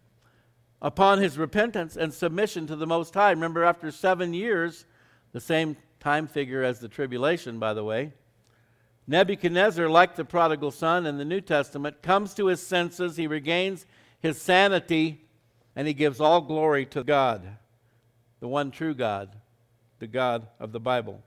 upon 0.81 1.19
his 1.19 1.37
repentance 1.37 1.97
and 1.97 2.13
submission 2.13 2.67
to 2.67 2.75
the 2.75 2.87
Most 2.87 3.13
High. 3.13 3.31
Remember, 3.31 3.63
after 3.63 3.91
seven 3.91 4.33
years, 4.33 4.85
the 5.33 5.41
same 5.41 5.75
time 5.99 6.27
figure 6.27 6.63
as 6.63 6.79
the 6.79 6.87
tribulation, 6.87 7.59
by 7.59 7.73
the 7.73 7.83
way, 7.83 8.13
Nebuchadnezzar, 9.07 9.89
like 9.89 10.15
the 10.15 10.25
prodigal 10.25 10.71
son 10.71 11.05
in 11.05 11.17
the 11.17 11.25
New 11.25 11.41
Testament, 11.41 12.01
comes 12.01 12.33
to 12.35 12.47
his 12.47 12.65
senses, 12.65 13.17
he 13.17 13.27
regains 13.27 13.85
his 14.19 14.41
sanity, 14.41 15.24
and 15.75 15.87
he 15.87 15.93
gives 15.93 16.21
all 16.21 16.41
glory 16.41 16.85
to 16.87 17.03
God, 17.03 17.41
the 18.39 18.47
one 18.47 18.71
true 18.71 18.93
God, 18.93 19.29
the 19.99 20.07
God 20.07 20.47
of 20.59 20.71
the 20.71 20.79
Bible. 20.79 21.21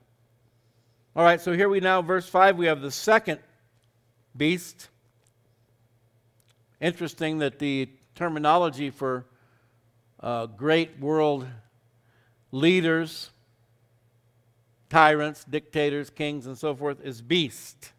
All 1.14 1.24
right, 1.24 1.40
so 1.40 1.52
here 1.52 1.68
we 1.68 1.80
now, 1.80 2.00
verse 2.00 2.28
5, 2.28 2.56
we 2.56 2.66
have 2.66 2.80
the 2.80 2.90
second 2.90 3.40
beast. 4.36 4.88
Interesting 6.80 7.38
that 7.38 7.58
the 7.58 7.88
terminology 8.14 8.90
for 8.90 9.26
uh, 10.20 10.46
great 10.46 10.98
world 10.98 11.46
leaders, 12.50 13.30
tyrants, 14.88 15.44
dictators, 15.44 16.10
kings, 16.10 16.46
and 16.46 16.56
so 16.56 16.74
forth 16.74 17.00
is 17.04 17.20
beast. 17.20 17.92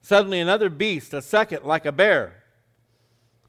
Suddenly, 0.00 0.40
another 0.40 0.68
beast, 0.68 1.14
a 1.14 1.22
second, 1.22 1.64
like 1.64 1.84
a 1.84 1.92
bear. 1.92 2.44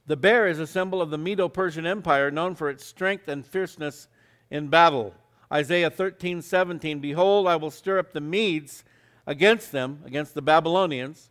The 0.07 0.15
bear 0.15 0.47
is 0.47 0.59
a 0.59 0.67
symbol 0.67 1.01
of 1.01 1.09
the 1.09 1.17
Medo 1.17 1.49
Persian 1.49 1.85
Empire, 1.85 2.31
known 2.31 2.55
for 2.55 2.69
its 2.69 2.85
strength 2.85 3.27
and 3.27 3.45
fierceness 3.45 4.07
in 4.49 4.69
battle. 4.69 5.13
Isaiah 5.51 5.89
13, 5.89 6.41
17 6.41 6.99
Behold, 6.99 7.45
I 7.45 7.57
will 7.57 7.71
stir 7.71 7.99
up 7.99 8.13
the 8.13 8.21
Medes 8.21 8.85
against 9.25 9.73
them, 9.73 10.01
against 10.05 10.33
the 10.33 10.41
Babylonians, 10.41 11.29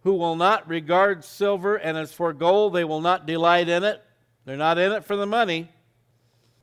who 0.00 0.14
will 0.14 0.34
not 0.34 0.68
regard 0.68 1.24
silver, 1.24 1.76
and 1.76 1.96
as 1.96 2.12
for 2.12 2.32
gold, 2.32 2.74
they 2.74 2.84
will 2.84 3.00
not 3.00 3.26
delight 3.26 3.68
in 3.68 3.84
it. 3.84 4.02
They're 4.44 4.56
not 4.56 4.78
in 4.78 4.90
it 4.90 5.04
for 5.04 5.14
the 5.14 5.26
money. 5.26 5.70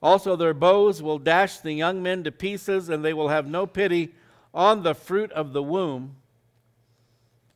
Also, 0.02 0.36
their 0.36 0.54
bows 0.54 1.02
will 1.02 1.18
dash 1.18 1.60
the 1.60 1.72
young 1.72 2.04
men 2.04 2.26
to 2.26 2.32
pieces, 2.32 2.90
and 2.90 3.06
they 3.06 3.14
will 3.14 3.30
have 3.30 3.48
no 3.48 3.66
pity 3.66 4.14
on 4.54 4.84
the 4.84 4.94
fruit 4.94 5.32
of 5.32 5.54
the 5.54 5.64
womb. 5.64 6.18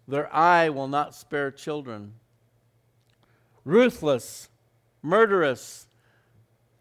Their 0.07 0.33
eye 0.33 0.69
will 0.69 0.87
not 0.87 1.13
spare 1.13 1.51
children. 1.51 2.13
Ruthless, 3.67 4.47
murderous 5.01 5.87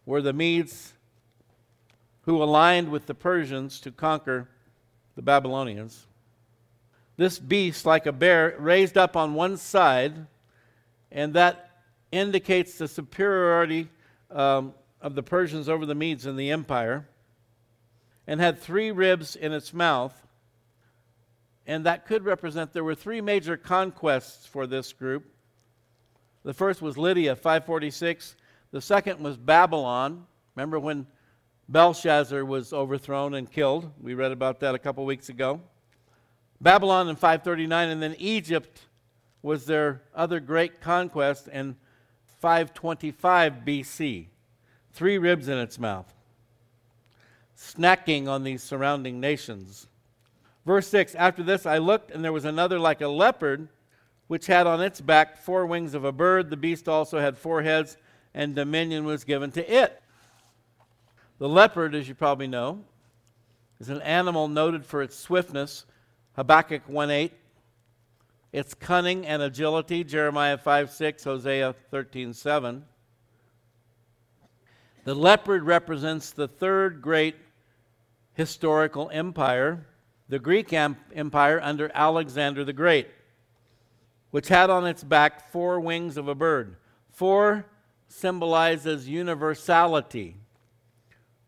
were 0.05 0.21
the 0.21 0.31
Medes 0.31 0.93
who 2.21 2.41
aligned 2.41 2.87
with 2.87 3.07
the 3.07 3.13
Persians 3.13 3.81
to 3.81 3.91
conquer 3.91 4.47
the 5.17 5.21
Babylonians. 5.21 6.07
This 7.17 7.39
beast, 7.39 7.85
like 7.85 8.05
a 8.05 8.13
bear, 8.13 8.55
raised 8.57 8.97
up 8.97 9.17
on 9.17 9.33
one 9.33 9.57
side, 9.57 10.27
and 11.11 11.33
that 11.33 11.71
indicates 12.13 12.77
the 12.77 12.87
superiority 12.87 13.89
um, 14.31 14.73
of 15.01 15.13
the 15.13 15.23
Persians 15.23 15.67
over 15.67 15.85
the 15.85 15.93
Medes 15.93 16.25
in 16.25 16.37
the 16.37 16.51
empire, 16.51 17.05
and 18.25 18.39
had 18.39 18.59
three 18.61 18.91
ribs 18.91 19.35
in 19.35 19.51
its 19.51 19.73
mouth. 19.73 20.25
And 21.65 21.85
that 21.85 22.05
could 22.05 22.23
represent 22.23 22.71
there 22.71 22.85
were 22.85 22.95
three 22.95 23.19
major 23.19 23.57
conquests 23.57 24.45
for 24.45 24.65
this 24.65 24.93
group. 24.93 25.25
The 26.47 26.53
first 26.53 26.81
was 26.81 26.97
Lydia, 26.97 27.35
546. 27.35 28.37
The 28.71 28.79
second 28.79 29.19
was 29.19 29.35
Babylon. 29.35 30.25
Remember 30.55 30.79
when 30.79 31.05
Belshazzar 31.67 32.45
was 32.45 32.71
overthrown 32.71 33.33
and 33.33 33.51
killed? 33.51 33.91
We 33.99 34.13
read 34.13 34.31
about 34.31 34.61
that 34.61 34.73
a 34.73 34.79
couple 34.79 35.03
weeks 35.03 35.27
ago. 35.27 35.59
Babylon 36.61 37.09
in 37.09 37.17
539, 37.17 37.89
and 37.89 38.01
then 38.01 38.15
Egypt 38.17 38.83
was 39.41 39.65
their 39.65 40.03
other 40.15 40.39
great 40.39 40.79
conquest 40.79 41.49
in 41.49 41.75
525 42.39 43.53
BC 43.65 44.27
three 44.93 45.17
ribs 45.17 45.49
in 45.49 45.57
its 45.57 45.77
mouth, 45.77 46.13
snacking 47.57 48.29
on 48.29 48.45
these 48.45 48.63
surrounding 48.63 49.19
nations. 49.19 49.87
Verse 50.65 50.87
6 50.87 51.13
After 51.15 51.43
this 51.43 51.65
I 51.65 51.79
looked, 51.79 52.09
and 52.09 52.23
there 52.23 52.31
was 52.31 52.45
another 52.45 52.79
like 52.79 53.01
a 53.01 53.09
leopard, 53.09 53.67
which 54.27 54.47
had 54.47 54.67
on 54.67 54.81
its 54.81 55.01
back 55.01 55.37
four 55.37 55.65
wings 55.65 55.93
of 55.93 56.03
a 56.03 56.11
bird. 56.11 56.49
The 56.49 56.57
beast 56.57 56.87
also 56.87 57.19
had 57.19 57.37
four 57.37 57.61
heads, 57.61 57.97
and 58.33 58.55
dominion 58.55 59.05
was 59.05 59.23
given 59.23 59.51
to 59.51 59.73
it. 59.73 60.01
The 61.39 61.49
leopard, 61.49 61.95
as 61.95 62.07
you 62.07 62.15
probably 62.15 62.47
know, 62.47 62.83
is 63.79 63.89
an 63.89 64.01
animal 64.01 64.47
noted 64.47 64.85
for 64.85 65.01
its 65.01 65.15
swiftness. 65.15 65.85
Habakkuk 66.35 66.87
1 66.87 67.11
8. 67.11 67.33
Its 68.53 68.73
cunning 68.73 69.25
and 69.25 69.41
agility, 69.41 70.03
Jeremiah 70.03 70.57
5 70.57 70.91
6, 70.91 71.23
Hosea 71.23 71.75
13 71.91 72.33
7. 72.33 72.85
The 75.03 75.15
leopard 75.15 75.63
represents 75.63 76.31
the 76.31 76.47
third 76.47 77.01
great 77.01 77.35
historical 78.33 79.09
empire, 79.13 79.87
the 80.29 80.39
Greek 80.39 80.73
Empire 80.73 81.59
under 81.61 81.89
Alexander 81.93 82.63
the 82.63 82.73
Great, 82.73 83.07
which 84.31 84.47
had 84.49 84.69
on 84.69 84.85
its 84.85 85.03
back 85.03 85.51
four 85.51 85.79
wings 85.79 86.17
of 86.17 86.27
a 86.27 86.35
bird. 86.35 86.75
Four 87.11 87.65
symbolizes 88.07 89.07
universality. 89.07 90.37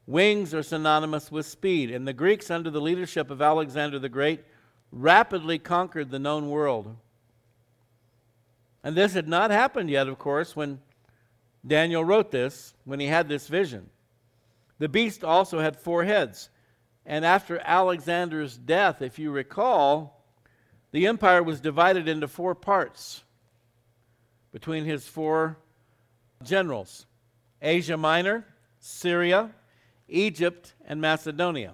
Wings 0.07 0.53
are 0.53 0.63
synonymous 0.63 1.31
with 1.31 1.45
speed, 1.45 1.91
and 1.91 2.07
the 2.07 2.13
Greeks, 2.13 2.49
under 2.49 2.71
the 2.71 2.81
leadership 2.81 3.29
of 3.29 3.41
Alexander 3.41 3.99
the 3.99 4.09
Great, 4.09 4.43
rapidly 4.91 5.59
conquered 5.59 6.09
the 6.09 6.19
known 6.19 6.49
world. 6.49 6.95
And 8.83 8.95
this 8.95 9.13
had 9.13 9.27
not 9.27 9.51
happened 9.51 9.89
yet, 9.89 10.07
of 10.07 10.17
course, 10.17 10.55
when 10.55 10.79
Daniel 11.65 12.03
wrote 12.03 12.31
this 12.31 12.73
when 12.85 12.99
he 12.99 13.07
had 13.07 13.27
this 13.27 13.47
vision. 13.47 13.89
The 14.79 14.89
beast 14.89 15.23
also 15.23 15.59
had 15.59 15.75
four 15.75 16.05
heads. 16.05 16.49
And 17.05 17.25
after 17.25 17.59
Alexander's 17.63 18.57
death, 18.57 19.01
if 19.01 19.19
you 19.19 19.31
recall, 19.31 20.18
the 20.91 21.07
empire 21.07 21.43
was 21.43 21.59
divided 21.59 22.07
into 22.07 22.27
four 22.27 22.55
parts 22.55 23.23
between 24.51 24.85
his 24.85 25.07
four 25.07 25.57
generals 26.43 27.05
Asia 27.61 27.97
Minor, 27.97 28.45
Syria, 28.79 29.51
Egypt, 30.07 30.73
and 30.85 31.01
Macedonia. 31.01 31.73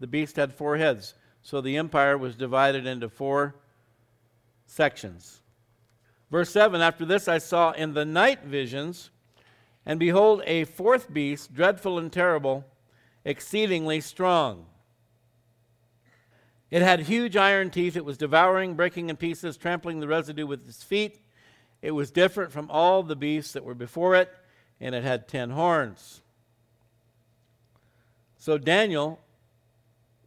The 0.00 0.06
beast 0.06 0.36
had 0.36 0.52
four 0.52 0.76
heads. 0.76 1.14
So 1.42 1.60
the 1.60 1.76
empire 1.76 2.16
was 2.16 2.34
divided 2.34 2.86
into 2.86 3.08
four 3.08 3.54
sections. 4.66 5.40
Verse 6.30 6.50
7 6.50 6.80
After 6.80 7.04
this, 7.04 7.28
I 7.28 7.38
saw 7.38 7.72
in 7.72 7.94
the 7.94 8.04
night 8.04 8.44
visions 8.44 9.10
and 9.88 9.98
behold, 9.98 10.42
a 10.44 10.64
fourth 10.64 11.10
beast, 11.12 11.54
dreadful 11.54 11.98
and 11.98 12.12
terrible, 12.12 12.66
exceedingly 13.24 14.02
strong. 14.02 14.66
It 16.70 16.82
had 16.82 17.00
huge 17.00 17.36
iron 17.36 17.70
teeth. 17.70 17.96
It 17.96 18.04
was 18.04 18.18
devouring, 18.18 18.74
breaking 18.74 19.08
in 19.08 19.16
pieces, 19.16 19.56
trampling 19.56 20.00
the 20.00 20.08
residue 20.08 20.46
with 20.46 20.68
its 20.68 20.82
feet. 20.82 21.20
It 21.80 21.92
was 21.92 22.10
different 22.10 22.52
from 22.52 22.70
all 22.70 23.02
the 23.02 23.16
beasts 23.16 23.52
that 23.52 23.64
were 23.64 23.74
before 23.74 24.14
it, 24.14 24.30
and 24.80 24.94
it 24.94 25.04
had 25.04 25.28
ten 25.28 25.50
horns. 25.50 26.20
So 28.36 28.58
Daniel 28.58 29.20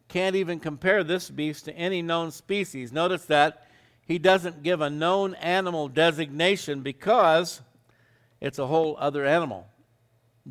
can't 0.08 0.36
even 0.36 0.60
compare 0.60 1.04
this 1.04 1.30
beast 1.30 1.64
to 1.66 1.76
any 1.76 2.02
known 2.02 2.30
species. 2.30 2.92
Notice 2.92 3.24
that 3.26 3.66
he 4.06 4.18
doesn't 4.18 4.62
give 4.62 4.80
a 4.80 4.90
known 4.90 5.34
animal 5.36 5.88
designation 5.88 6.82
because 6.82 7.62
it's 8.40 8.58
a 8.58 8.66
whole 8.66 8.96
other 8.98 9.24
animal, 9.24 9.68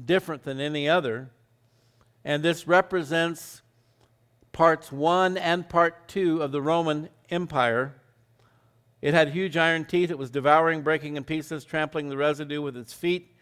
different 0.06 0.44
than 0.44 0.60
any 0.60 0.88
other. 0.88 1.30
And 2.24 2.42
this 2.42 2.68
represents 2.68 3.61
parts 4.52 4.92
one 4.92 5.38
and 5.38 5.68
part 5.68 6.08
two 6.08 6.42
of 6.42 6.52
the 6.52 6.62
Roman 6.62 7.10
Empire. 7.30 7.96
It 9.02 9.14
had 9.14 9.30
huge 9.30 9.58
iron 9.58 9.86
teeth. 9.86 10.12
It 10.12 10.18
was 10.18 10.30
devouring, 10.30 10.82
breaking 10.82 11.18
in 11.18 11.24
pieces, 11.24 11.66
trampling 11.66 12.10
the 12.10 12.18
residue 12.18 12.62
with 12.62 12.78
its 12.78 12.94
feet. 12.94 13.36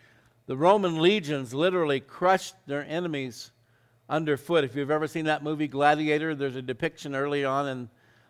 The 0.46 0.56
Roman 0.56 1.00
legions 1.00 1.54
literally 1.54 2.00
crushed 2.00 2.56
their 2.66 2.86
enemies 2.86 3.52
underfoot. 4.08 4.64
If 4.64 4.76
you've 4.76 4.92
ever 4.92 5.08
seen 5.08 5.26
that 5.26 5.44
movie 5.44 5.68
Gladiator, 5.68 6.34
there's 6.34 6.56
a 6.56 6.62
depiction 6.62 7.16
early 7.16 7.46
on 7.46 7.68
in 7.68 7.90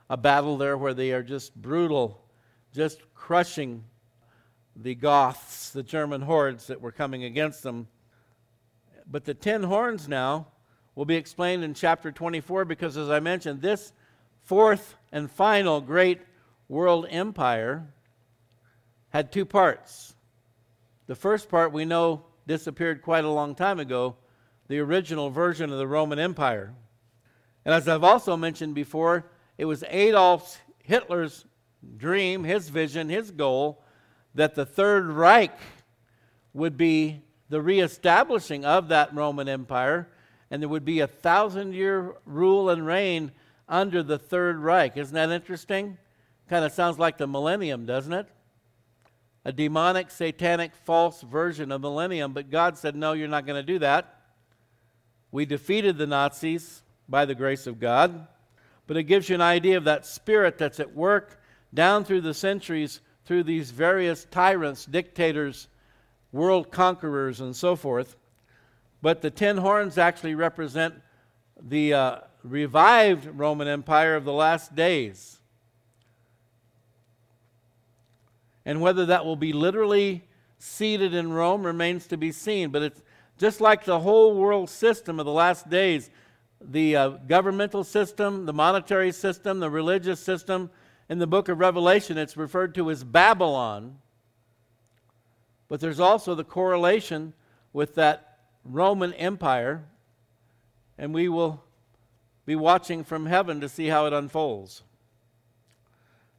a 0.10 0.18
battle 0.18 0.58
there 0.58 0.78
where 0.78 0.94
they 0.94 1.12
are 1.12 1.24
just 1.24 1.56
brutal, 1.56 2.26
just 2.74 3.02
crushing 3.14 3.84
the 4.76 4.96
Goths, 4.96 5.70
the 5.70 5.84
German 5.84 6.22
hordes 6.22 6.68
that 6.68 6.82
were 6.82 6.92
coming 6.92 7.24
against 7.24 7.64
them. 7.64 7.88
But 9.06 9.26
the 9.26 9.34
ten 9.34 9.64
horns 9.64 10.08
now 10.08 10.48
will 10.96 11.06
be 11.06 11.16
explained 11.16 11.64
in 11.64 11.74
chapter 11.74 12.12
24 12.12 12.66
because, 12.66 12.98
as 12.98 13.10
I 13.10 13.20
mentioned, 13.20 13.62
this 13.62 13.94
fourth 14.44 14.96
and 15.12 15.30
final 15.30 15.82
great 15.82 16.22
world 16.68 17.08
empire 17.10 17.88
had 19.10 19.32
two 19.32 19.46
parts. 19.46 20.16
The 21.08 21.16
first 21.16 21.50
part 21.50 21.72
we 21.72 21.86
know 21.86 22.26
disappeared 22.48 23.02
quite 23.02 23.26
a 23.26 23.30
long 23.30 23.56
time 23.56 23.80
ago, 23.80 24.16
the 24.68 24.80
original 24.80 25.30
version 25.30 25.72
of 25.72 25.78
the 25.78 25.88
Roman 25.88 26.20
Empire. 26.20 26.74
And 27.66 27.74
as 27.74 27.88
I've 27.88 28.04
also 28.04 28.38
mentioned 28.38 28.76
before, 28.76 29.26
it 29.58 29.66
was 29.66 29.84
Adolf 29.90 30.62
Hitler's 30.84 31.46
dream, 31.98 32.44
his 32.44 32.70
vision, 32.70 33.10
his 33.10 33.32
goal 33.32 33.84
that 34.36 34.56
the 34.56 34.66
Third 34.66 35.08
Reich 35.08 35.58
would 36.54 36.78
be 36.78 37.24
the 37.50 37.62
reestablishing 37.62 38.66
of 38.66 38.90
that 38.90 39.14
Roman 39.14 39.50
Empire, 39.50 40.08
and 40.52 40.62
there 40.62 40.70
would 40.70 40.86
be 40.86 41.00
a 41.00 41.08
thousand 41.08 41.74
year 41.74 42.16
rule 42.26 42.70
and 42.70 42.86
reign 42.86 43.32
under 43.68 44.02
the 44.02 44.18
Third 44.18 44.58
Reich. 44.58 44.98
Isn't 44.98 45.16
that 45.16 45.30
interesting? 45.30 45.98
Kind 46.50 46.66
of 46.66 46.72
sounds 46.72 46.98
like 46.98 47.18
the 47.18 47.28
millennium, 47.28 47.86
doesn't 47.86 48.14
it? 48.14 48.28
A 49.46 49.52
demonic, 49.52 50.12
satanic, 50.12 50.76
false 50.76 51.22
version 51.22 51.72
of 51.72 51.82
millennium, 51.82 52.34
but 52.34 52.50
God 52.50 52.78
said, 52.78 52.96
No, 52.96 53.14
you're 53.14 53.28
not 53.28 53.46
going 53.46 53.60
to 53.60 53.74
do 53.74 53.80
that. 53.80 54.16
We 55.32 55.46
defeated 55.46 55.98
the 55.98 56.08
Nazis 56.08 56.82
by 57.08 57.26
the 57.26 57.36
grace 57.36 57.68
of 57.68 57.80
God, 57.80 58.28
but 58.88 58.98
it 58.98 59.04
gives 59.04 59.30
you 59.30 59.36
an 59.36 59.42
idea 59.42 59.78
of 59.78 59.84
that 59.86 60.06
spirit 60.06 60.58
that's 60.58 60.80
at 60.80 60.96
work 60.96 61.40
down 61.74 62.04
through 62.04 62.22
the 62.22 62.34
centuries 62.34 63.02
through 63.30 63.44
these 63.44 63.70
various 63.70 64.26
tyrants, 64.32 64.88
dictators, 64.88 65.68
world 66.32 66.72
conquerors, 66.72 67.42
and 67.42 67.56
so 67.56 67.76
forth. 67.76 68.16
But 69.02 69.22
the 69.22 69.32
ten 69.32 69.58
horns 69.58 69.98
actually 69.98 70.36
represent 70.36 70.96
the 71.62 71.94
uh, 71.94 72.18
revived 72.44 73.26
Roman 73.26 73.68
Empire 73.68 74.16
of 74.16 74.26
the 74.26 74.34
last 74.34 74.76
days. 74.76 75.40
And 78.66 78.82
whether 78.82 79.06
that 79.08 79.26
will 79.26 79.36
be 79.36 79.54
literally 79.54 80.24
seated 80.58 81.14
in 81.14 81.32
Rome 81.32 81.66
remains 81.66 82.08
to 82.08 82.18
be 82.18 82.32
seen. 82.32 82.70
But 82.70 82.84
it's 82.84 83.02
just 83.38 83.62
like 83.62 83.86
the 83.86 84.02
whole 84.02 84.36
world 84.36 84.70
system 84.70 85.20
of 85.20 85.26
the 85.26 85.32
last 85.32 85.70
days 85.70 86.10
the 86.62 86.96
uh, 86.96 87.10
governmental 87.10 87.84
system, 87.84 88.46
the 88.46 88.54
monetary 88.54 89.12
system, 89.12 89.60
the 89.60 89.70
religious 89.70 90.20
system, 90.20 90.70
in 91.08 91.18
the 91.18 91.28
book 91.28 91.50
of 91.50 91.60
Revelation, 91.60 92.18
it's 92.18 92.38
referred 92.38 92.76
to 92.76 92.92
as 92.92 93.04
Babylon. 93.04 93.98
But 95.68 95.80
there's 95.80 96.00
also 96.00 96.36
the 96.36 96.44
correlation 96.44 97.34
with 97.74 97.96
that 97.96 98.29
Roman 98.70 99.14
Empire, 99.14 99.84
and 100.98 101.14
we 101.14 101.28
will 101.28 101.64
be 102.46 102.56
watching 102.56 103.04
from 103.04 103.26
heaven 103.26 103.60
to 103.62 103.70
see 103.70 103.88
how 103.88 104.06
it 104.06 104.14
unfolds. 104.14 104.84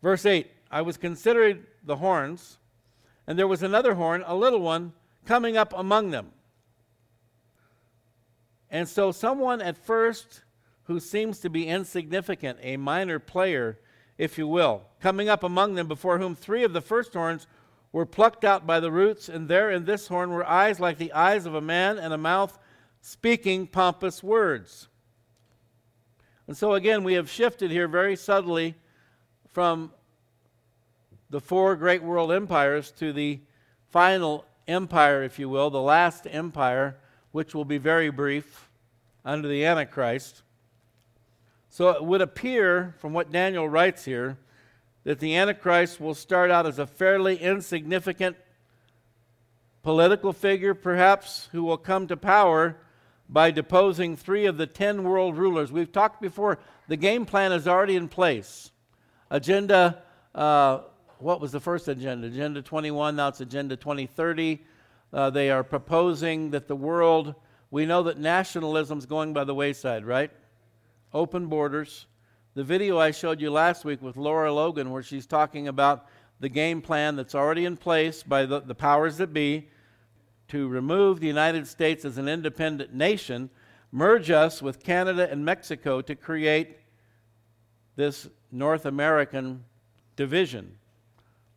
Verse 0.02 0.24
8 0.24 0.50
I 0.70 0.82
was 0.82 0.96
considering 0.96 1.64
the 1.82 1.96
horns, 1.96 2.58
and 3.26 3.38
there 3.38 3.48
was 3.48 3.62
another 3.62 3.94
horn, 3.94 4.22
a 4.26 4.36
little 4.36 4.60
one, 4.60 4.92
coming 5.26 5.56
up 5.56 5.74
among 5.76 6.10
them. 6.10 6.30
And 8.70 8.88
so, 8.88 9.10
someone 9.10 9.60
at 9.60 9.76
first 9.76 10.42
who 10.84 11.00
seems 11.00 11.40
to 11.40 11.50
be 11.50 11.66
insignificant, 11.66 12.58
a 12.62 12.76
minor 12.76 13.18
player, 13.18 13.78
if 14.16 14.38
you 14.38 14.46
will, 14.46 14.82
coming 15.00 15.28
up 15.28 15.42
among 15.42 15.74
them, 15.74 15.88
before 15.88 16.18
whom 16.18 16.36
three 16.36 16.62
of 16.62 16.72
the 16.72 16.80
first 16.80 17.12
horns 17.14 17.48
were 17.92 18.06
plucked 18.06 18.44
out 18.44 18.66
by 18.66 18.80
the 18.80 18.92
roots, 18.92 19.28
and 19.28 19.48
there 19.48 19.70
in 19.70 19.84
this 19.84 20.06
horn 20.08 20.30
were 20.30 20.46
eyes 20.46 20.78
like 20.78 20.98
the 20.98 21.12
eyes 21.12 21.46
of 21.46 21.54
a 21.54 21.60
man, 21.60 21.98
and 21.98 22.12
a 22.12 22.18
mouth 22.18 22.58
speaking 23.00 23.66
pompous 23.66 24.22
words. 24.22 24.88
And 26.46 26.56
so, 26.56 26.74
again, 26.74 27.04
we 27.04 27.14
have 27.14 27.30
shifted 27.30 27.70
here 27.70 27.88
very 27.88 28.16
subtly 28.16 28.74
from 29.48 29.92
the 31.30 31.40
four 31.40 31.76
great 31.76 32.02
world 32.02 32.32
empires 32.32 32.90
to 32.92 33.12
the 33.12 33.40
final 33.88 34.44
empire, 34.66 35.22
if 35.22 35.38
you 35.38 35.48
will, 35.48 35.70
the 35.70 35.80
last 35.80 36.26
empire, 36.30 36.96
which 37.32 37.54
will 37.54 37.64
be 37.64 37.78
very 37.78 38.10
brief 38.10 38.68
under 39.24 39.48
the 39.48 39.64
Antichrist. 39.64 40.42
So 41.68 41.90
it 41.90 42.04
would 42.04 42.20
appear, 42.20 42.94
from 42.98 43.12
what 43.12 43.30
Daniel 43.30 43.68
writes 43.68 44.04
here, 44.04 44.38
that 45.04 45.20
the 45.20 45.36
Antichrist 45.36 46.00
will 46.00 46.14
start 46.14 46.50
out 46.50 46.66
as 46.66 46.78
a 46.78 46.86
fairly 46.86 47.36
insignificant 47.36 48.36
political 49.82 50.32
figure, 50.32 50.74
perhaps, 50.74 51.48
who 51.52 51.62
will 51.62 51.78
come 51.78 52.06
to 52.06 52.16
power 52.16 52.76
by 53.28 53.50
deposing 53.50 54.16
three 54.16 54.46
of 54.46 54.58
the 54.58 54.66
ten 54.66 55.04
world 55.04 55.36
rulers. 55.36 55.72
We've 55.72 55.90
talked 55.90 56.20
before, 56.20 56.58
the 56.88 56.96
game 56.96 57.24
plan 57.24 57.52
is 57.52 57.66
already 57.66 57.96
in 57.96 58.08
place. 58.08 58.72
Agenda, 59.30 60.02
uh, 60.34 60.80
what 61.18 61.40
was 61.40 61.52
the 61.52 61.60
first 61.60 61.88
agenda? 61.88 62.26
Agenda 62.26 62.60
21, 62.60 63.16
now 63.16 63.28
it's 63.28 63.40
Agenda 63.40 63.76
2030. 63.76 64.60
Uh, 65.12 65.30
they 65.30 65.50
are 65.50 65.64
proposing 65.64 66.50
that 66.50 66.68
the 66.68 66.76
world, 66.76 67.34
we 67.70 67.86
know 67.86 68.02
that 68.02 68.18
nationalism 68.18 68.98
is 68.98 69.06
going 69.06 69.32
by 69.32 69.44
the 69.44 69.54
wayside, 69.54 70.04
right? 70.04 70.30
open 71.12 71.46
borders. 71.46 72.06
The 72.54 72.64
video 72.64 72.98
I 72.98 73.12
showed 73.12 73.40
you 73.40 73.48
last 73.52 73.84
week 73.84 74.02
with 74.02 74.16
Lara 74.16 74.52
Logan, 74.52 74.90
where 74.90 75.04
she's 75.04 75.24
talking 75.24 75.68
about 75.68 76.06
the 76.40 76.48
game 76.48 76.82
plan 76.82 77.14
that's 77.14 77.36
already 77.36 77.64
in 77.64 77.76
place 77.76 78.24
by 78.24 78.44
the, 78.44 78.58
the 78.58 78.74
powers 78.74 79.18
that 79.18 79.32
be 79.32 79.68
to 80.48 80.66
remove 80.66 81.20
the 81.20 81.28
United 81.28 81.68
States 81.68 82.04
as 82.04 82.18
an 82.18 82.28
independent 82.28 82.92
nation, 82.92 83.50
merge 83.92 84.32
us 84.32 84.60
with 84.60 84.82
Canada 84.82 85.30
and 85.30 85.44
Mexico 85.44 86.00
to 86.00 86.16
create 86.16 86.78
this 87.94 88.28
North 88.50 88.84
American 88.84 89.64
division. 90.16 90.76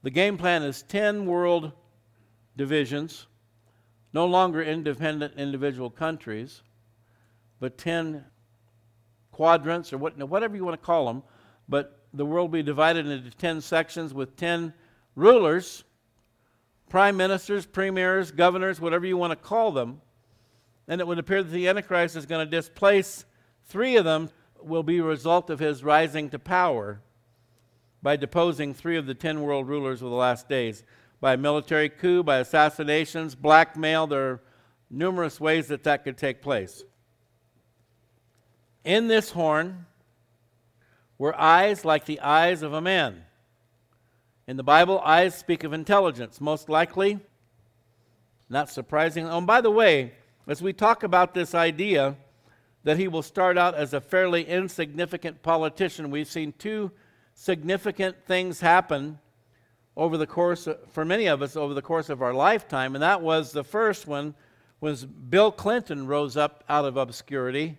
The 0.03 0.11
game 0.11 0.37
plan 0.37 0.61
is 0.61 0.83
10 0.83 1.25
world 1.25 1.71
divisions, 2.55 3.25
no 4.13 4.27
longer 4.27 4.61
independent 4.61 5.33
individual 5.37 5.89
countries, 5.89 6.61
but 7.59 7.79
10 7.79 8.25
quadrants 9.33 9.91
or 9.91 9.97
what, 9.97 10.17
whatever 10.29 10.55
you 10.55 10.63
want 10.63 10.79
to 10.79 10.85
call 10.85 11.05
them, 11.07 11.23
but 11.67 11.99
the 12.13 12.25
world 12.25 12.51
will 12.51 12.59
be 12.59 12.63
divided 12.63 13.05
into 13.05 13.29
10 13.29 13.59
sections 13.59 14.13
with 14.13 14.37
10 14.37 14.73
rulers, 15.15 15.83
prime 16.87 17.17
ministers, 17.17 17.65
premiers, 17.65 18.31
governors, 18.31 18.79
whatever 18.79 19.05
you 19.05 19.17
want 19.17 19.31
to 19.31 19.35
call 19.35 19.71
them. 19.71 19.99
And 20.87 21.01
it 21.01 21.07
would 21.07 21.19
appear 21.19 21.43
that 21.43 21.51
the 21.51 21.67
Antichrist 21.67 22.15
is 22.15 22.25
going 22.25 22.45
to 22.45 22.49
displace 22.49 23.25
three 23.65 23.97
of 23.97 24.05
them, 24.05 24.29
will 24.61 24.83
be 24.83 24.99
a 24.99 25.03
result 25.03 25.49
of 25.49 25.59
his 25.59 25.83
rising 25.83 26.29
to 26.29 26.39
power 26.39 27.01
by 28.01 28.15
deposing 28.15 28.73
three 28.73 28.95
of 28.95 29.05
the 29.05 29.13
10 29.13 29.41
world 29.41 29.67
rulers 29.67 30.01
of 30.01 30.09
the 30.09 30.15
last 30.15 30.47
days 30.47 30.83
by 31.19 31.35
military 31.37 31.89
coup, 31.89 32.21
by 32.21 32.37
assassinations, 32.37 33.33
blackmail. 33.33 34.07
There 34.07 34.31
are 34.31 34.41
numerous 34.89 35.39
ways 35.39 35.67
that 35.67 35.83
that 35.83 36.03
could 36.03 36.17
take 36.17 36.41
place. 36.41 36.83
In 38.83 39.07
this 39.07 39.31
horn 39.31 39.85
were 41.17 41.39
eyes 41.39 41.85
like 41.85 42.05
the 42.05 42.19
eyes 42.19 42.61
of 42.61 42.73
a 42.73 42.81
man. 42.81 43.23
In 44.45 44.57
the 44.57 44.63
Bible, 44.63 44.99
eyes 44.99 45.35
speak 45.35 45.63
of 45.63 45.71
intelligence, 45.71 46.41
most 46.41 46.67
likely. 46.67 47.19
Not 48.49 48.69
surprising. 48.69 49.27
Oh, 49.27 49.37
and 49.37 49.47
by 49.47 49.61
the 49.61 49.71
way, 49.71 50.13
as 50.47 50.61
we 50.61 50.73
talk 50.73 51.03
about 51.03 51.33
this 51.33 51.55
idea 51.55 52.17
that 52.83 52.97
he 52.97 53.07
will 53.07 53.21
start 53.21 53.57
out 53.57 53.75
as 53.75 53.93
a 53.93 54.01
fairly 54.01 54.43
insignificant 54.43 55.41
politician, 55.41 56.11
we've 56.11 56.27
seen 56.29 56.53
two 56.59 56.91
significant 57.33 58.17
things 58.25 58.59
happen 58.59 59.17
over 59.95 60.17
the 60.17 60.27
course, 60.27 60.67
of, 60.67 60.77
for 60.91 61.05
many 61.05 61.27
of 61.27 61.41
us, 61.41 61.55
over 61.55 61.73
the 61.73 61.81
course 61.81 62.09
of 62.09 62.21
our 62.21 62.33
lifetime. 62.33 62.95
And 62.95 63.01
that 63.01 63.21
was 63.21 63.53
the 63.53 63.63
first 63.63 64.07
one 64.07 64.35
was 64.81 65.05
Bill 65.05 65.51
Clinton 65.51 66.07
rose 66.07 66.35
up 66.35 66.65
out 66.67 66.83
of 66.83 66.97
obscurity 66.97 67.77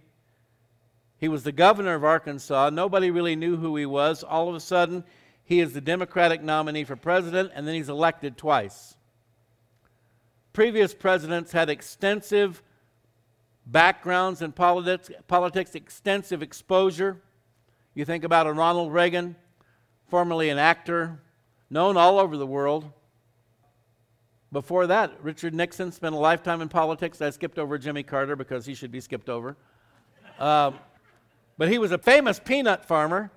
he 1.18 1.28
was 1.28 1.44
the 1.44 1.52
governor 1.52 1.94
of 1.94 2.04
Arkansas. 2.04 2.70
Nobody 2.70 3.10
really 3.10 3.36
knew 3.36 3.56
who 3.56 3.76
he 3.76 3.86
was. 3.86 4.22
All 4.22 4.48
of 4.48 4.54
a 4.54 4.60
sudden, 4.60 5.04
he 5.44 5.60
is 5.60 5.72
the 5.72 5.80
Democratic 5.80 6.42
nominee 6.42 6.84
for 6.84 6.96
president, 6.96 7.52
and 7.54 7.66
then 7.66 7.74
he's 7.74 7.88
elected 7.88 8.36
twice. 8.36 8.96
Previous 10.52 10.94
presidents 10.94 11.52
had 11.52 11.68
extensive 11.68 12.62
backgrounds 13.66 14.42
in 14.42 14.52
politics, 14.52 15.10
politics, 15.26 15.74
extensive 15.74 16.42
exposure. 16.42 17.20
You 17.94 18.04
think 18.04 18.24
about 18.24 18.46
a 18.46 18.52
Ronald 18.52 18.92
Reagan, 18.92 19.36
formerly 20.08 20.48
an 20.48 20.58
actor, 20.58 21.20
known 21.70 21.96
all 21.96 22.18
over 22.18 22.36
the 22.36 22.46
world. 22.46 22.90
Before 24.52 24.86
that, 24.86 25.12
Richard 25.22 25.54
Nixon 25.54 25.90
spent 25.90 26.14
a 26.14 26.18
lifetime 26.18 26.60
in 26.60 26.68
politics. 26.68 27.20
I 27.20 27.30
skipped 27.30 27.58
over 27.58 27.76
Jimmy 27.76 28.04
Carter 28.04 28.36
because 28.36 28.64
he 28.64 28.74
should 28.74 28.92
be 28.92 29.00
skipped 29.00 29.28
over. 29.28 29.56
Um, 30.38 30.78
but 31.56 31.68
he 31.68 31.78
was 31.78 31.92
a 31.92 31.98
famous 31.98 32.38
peanut 32.38 32.84
farmer. 32.84 33.30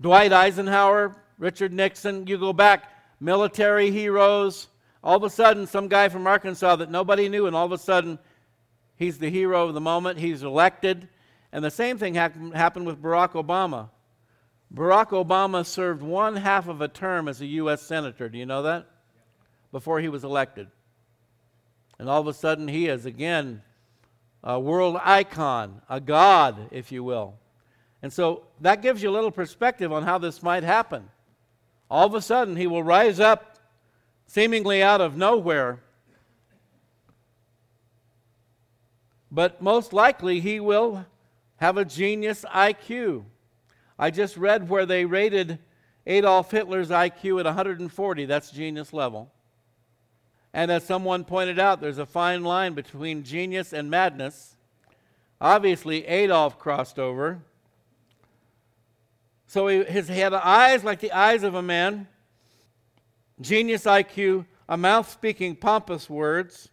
Dwight 0.00 0.32
Eisenhower, 0.32 1.16
Richard 1.38 1.72
Nixon, 1.72 2.26
you 2.26 2.38
go 2.38 2.52
back, 2.52 2.92
military 3.20 3.90
heroes. 3.90 4.68
All 5.02 5.16
of 5.16 5.24
a 5.24 5.30
sudden, 5.30 5.66
some 5.66 5.88
guy 5.88 6.08
from 6.08 6.26
Arkansas 6.26 6.76
that 6.76 6.90
nobody 6.90 7.28
knew, 7.28 7.46
and 7.46 7.56
all 7.56 7.66
of 7.66 7.72
a 7.72 7.78
sudden, 7.78 8.18
he's 8.96 9.18
the 9.18 9.30
hero 9.30 9.66
of 9.66 9.74
the 9.74 9.80
moment. 9.80 10.18
He's 10.18 10.42
elected. 10.42 11.08
And 11.52 11.64
the 11.64 11.70
same 11.70 11.98
thing 11.98 12.14
happened 12.14 12.86
with 12.86 13.02
Barack 13.02 13.32
Obama. 13.32 13.90
Barack 14.72 15.08
Obama 15.08 15.64
served 15.64 16.02
one 16.02 16.36
half 16.36 16.68
of 16.68 16.80
a 16.80 16.88
term 16.88 17.26
as 17.26 17.40
a 17.40 17.46
U.S. 17.46 17.82
Senator. 17.82 18.28
Do 18.28 18.38
you 18.38 18.46
know 18.46 18.62
that? 18.62 18.86
Before 19.72 19.98
he 19.98 20.08
was 20.08 20.24
elected. 20.24 20.68
And 21.98 22.08
all 22.08 22.20
of 22.20 22.26
a 22.26 22.34
sudden, 22.34 22.68
he 22.68 22.86
is 22.86 23.06
again 23.06 23.62
a 24.42 24.58
world 24.58 24.98
icon, 25.02 25.82
a 25.88 26.00
god, 26.00 26.68
if 26.70 26.92
you 26.92 27.02
will. 27.02 27.34
And 28.02 28.12
so 28.12 28.44
that 28.60 28.82
gives 28.82 29.02
you 29.02 29.10
a 29.10 29.12
little 29.12 29.30
perspective 29.30 29.92
on 29.92 30.04
how 30.04 30.18
this 30.18 30.42
might 30.42 30.62
happen. 30.62 31.08
All 31.90 32.06
of 32.06 32.14
a 32.14 32.22
sudden, 32.22 32.56
he 32.56 32.66
will 32.66 32.82
rise 32.82 33.18
up 33.18 33.58
seemingly 34.26 34.82
out 34.82 35.00
of 35.00 35.16
nowhere. 35.16 35.80
But 39.30 39.60
most 39.60 39.92
likely, 39.92 40.40
he 40.40 40.60
will 40.60 41.04
have 41.56 41.76
a 41.76 41.84
genius 41.84 42.44
IQ. 42.54 43.24
I 43.98 44.10
just 44.10 44.36
read 44.36 44.68
where 44.68 44.86
they 44.86 45.04
rated 45.04 45.58
Adolf 46.06 46.50
Hitler's 46.50 46.90
IQ 46.90 47.40
at 47.40 47.46
140. 47.46 48.24
That's 48.26 48.50
genius 48.50 48.92
level. 48.92 49.32
And 50.58 50.72
as 50.72 50.82
someone 50.82 51.22
pointed 51.22 51.60
out, 51.60 51.80
there's 51.80 51.98
a 51.98 52.04
fine 52.04 52.42
line 52.42 52.74
between 52.74 53.22
genius 53.22 53.72
and 53.72 53.88
madness. 53.88 54.56
Obviously, 55.40 56.04
Adolf 56.04 56.58
crossed 56.58 56.98
over. 56.98 57.44
So 59.46 59.68
he, 59.68 59.84
his, 59.84 60.08
he 60.08 60.18
had 60.18 60.34
eyes 60.34 60.82
like 60.82 60.98
the 60.98 61.12
eyes 61.12 61.44
of 61.44 61.54
a 61.54 61.62
man, 61.62 62.08
genius 63.40 63.84
IQ, 63.84 64.46
a 64.68 64.76
mouth 64.76 65.08
speaking 65.08 65.54
pompous 65.54 66.10
words, 66.10 66.70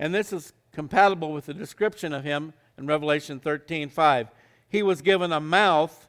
and 0.00 0.12
this 0.12 0.32
is 0.32 0.52
compatible 0.72 1.32
with 1.32 1.46
the 1.46 1.54
description 1.54 2.12
of 2.12 2.24
him 2.24 2.54
in 2.76 2.88
Revelation 2.88 3.38
13 3.38 3.88
5. 3.88 4.30
He 4.68 4.82
was 4.82 5.00
given 5.00 5.30
a 5.30 5.38
mouth 5.38 6.08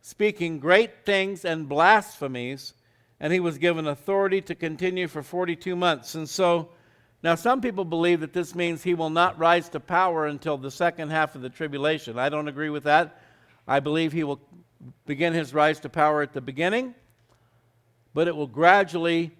speaking 0.00 0.58
great 0.58 1.06
things 1.06 1.44
and 1.44 1.68
blasphemies, 1.68 2.74
and 3.22 3.32
he 3.32 3.38
was 3.38 3.56
given 3.56 3.86
authority 3.86 4.40
to 4.42 4.54
continue 4.54 5.06
for 5.06 5.22
42 5.22 5.76
months. 5.76 6.16
And 6.16 6.28
so, 6.28 6.70
now 7.22 7.36
some 7.36 7.60
people 7.60 7.84
believe 7.84 8.18
that 8.18 8.32
this 8.32 8.52
means 8.52 8.82
he 8.82 8.94
will 8.94 9.10
not 9.10 9.38
rise 9.38 9.68
to 9.70 9.80
power 9.80 10.26
until 10.26 10.58
the 10.58 10.72
second 10.72 11.10
half 11.10 11.36
of 11.36 11.40
the 11.40 11.48
tribulation. 11.48 12.18
I 12.18 12.28
don't 12.28 12.48
agree 12.48 12.68
with 12.68 12.82
that. 12.82 13.22
I 13.66 13.78
believe 13.78 14.12
he 14.12 14.24
will 14.24 14.40
begin 15.06 15.34
his 15.34 15.54
rise 15.54 15.78
to 15.80 15.88
power 15.88 16.20
at 16.22 16.32
the 16.32 16.40
beginning, 16.40 16.96
but 18.12 18.26
it 18.26 18.34
will 18.34 18.48
gradually 18.48 19.30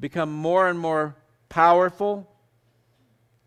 become 0.00 0.32
more 0.32 0.66
and 0.66 0.78
more 0.78 1.14
powerful 1.50 2.26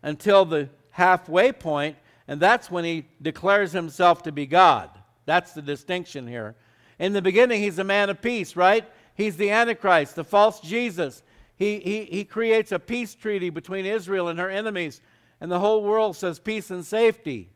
until 0.00 0.44
the 0.44 0.68
halfway 0.90 1.50
point, 1.50 1.96
and 2.28 2.40
that's 2.40 2.70
when 2.70 2.84
he 2.84 3.06
declares 3.20 3.72
himself 3.72 4.22
to 4.22 4.30
be 4.30 4.46
God. 4.46 4.90
That's 5.26 5.54
the 5.54 5.62
distinction 5.62 6.28
here. 6.28 6.54
In 7.00 7.12
the 7.14 7.22
beginning, 7.22 7.60
he's 7.60 7.80
a 7.80 7.84
man 7.84 8.10
of 8.10 8.22
peace, 8.22 8.54
right? 8.54 8.88
He's 9.14 9.36
the 9.36 9.50
Antichrist, 9.50 10.16
the 10.16 10.24
false 10.24 10.60
Jesus. 10.60 11.22
He, 11.56 11.78
he, 11.80 12.04
he 12.04 12.24
creates 12.24 12.72
a 12.72 12.78
peace 12.78 13.14
treaty 13.14 13.50
between 13.50 13.86
Israel 13.86 14.28
and 14.28 14.38
her 14.38 14.50
enemies, 14.50 15.00
and 15.40 15.50
the 15.50 15.60
whole 15.60 15.82
world 15.82 16.16
says 16.16 16.38
peace 16.38 16.70
and 16.70 16.84
safety. 16.84 17.50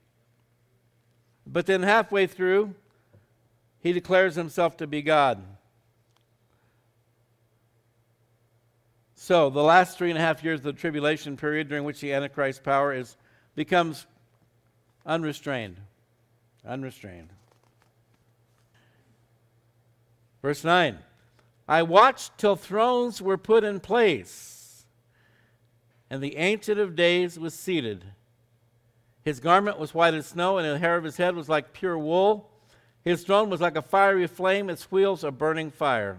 But 1.47 1.67
then, 1.67 1.83
halfway 1.83 2.27
through, 2.27 2.75
he 3.81 3.93
declares 3.93 4.35
himself 4.35 4.77
to 4.79 4.87
be 4.87 5.01
God. 5.01 5.43
So, 9.15 9.49
the 9.51 9.63
last 9.63 9.97
three 9.97 10.11
and 10.11 10.19
a 10.19 10.23
half 10.23 10.45
years 10.45 10.61
of 10.61 10.65
the 10.65 10.73
tribulation 10.73 11.37
period 11.37 11.69
during 11.69 11.85
which 11.85 12.01
the 12.01 12.13
Antichrist 12.13 12.63
power 12.63 12.93
is, 12.93 13.17
becomes 13.55 14.07
unrestrained. 15.05 15.79
Unrestrained. 16.65 17.31
Verse 20.43 20.63
9 20.63 20.99
I 21.69 21.83
watched 21.83 22.39
till 22.39 22.57
thrones 22.57 23.21
were 23.21 23.37
put 23.37 23.65
in 23.65 23.81
place, 23.81 24.87
and 26.09 26.23
the 26.23 26.37
Ancient 26.37 26.79
of 26.79 26.95
Days 26.95 27.39
was 27.39 27.55
seated. 27.55 28.05
His 29.25 29.41
garment 29.41 29.79
was 29.79 29.93
white 29.93 30.15
as 30.15 30.27
snow, 30.27 30.59
and 30.59 30.69
the 30.69 30.79
hair 30.79 30.97
of 30.97 31.03
his 31.03 31.17
head 31.17 31.35
was 31.35 31.49
like 31.49 31.73
pure 31.73 31.99
wool. 31.99 32.51
His 33.05 33.25
throne 33.25 33.51
was 33.51 33.61
like 33.61 33.77
a 33.77 33.83
fiery 33.83 34.27
flame, 34.29 34.71
its 34.71 34.91
wheels 34.93 35.25
a 35.25 35.33
burning 35.33 35.73
fire. 35.73 36.19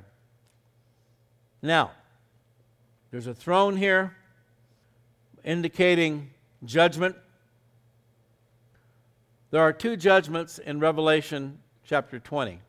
Now, 1.62 1.91
there's 3.12 3.27
a 3.27 3.33
throne 3.33 3.77
here 3.77 4.15
indicating 5.45 6.31
judgment. 6.65 7.15
There 9.51 9.62
are 9.62 9.71
two 9.71 9.95
judgments 9.95 10.60
in 10.60 10.81
Revelation 10.81 11.60
chapter 11.86 12.19
20. 12.19 12.60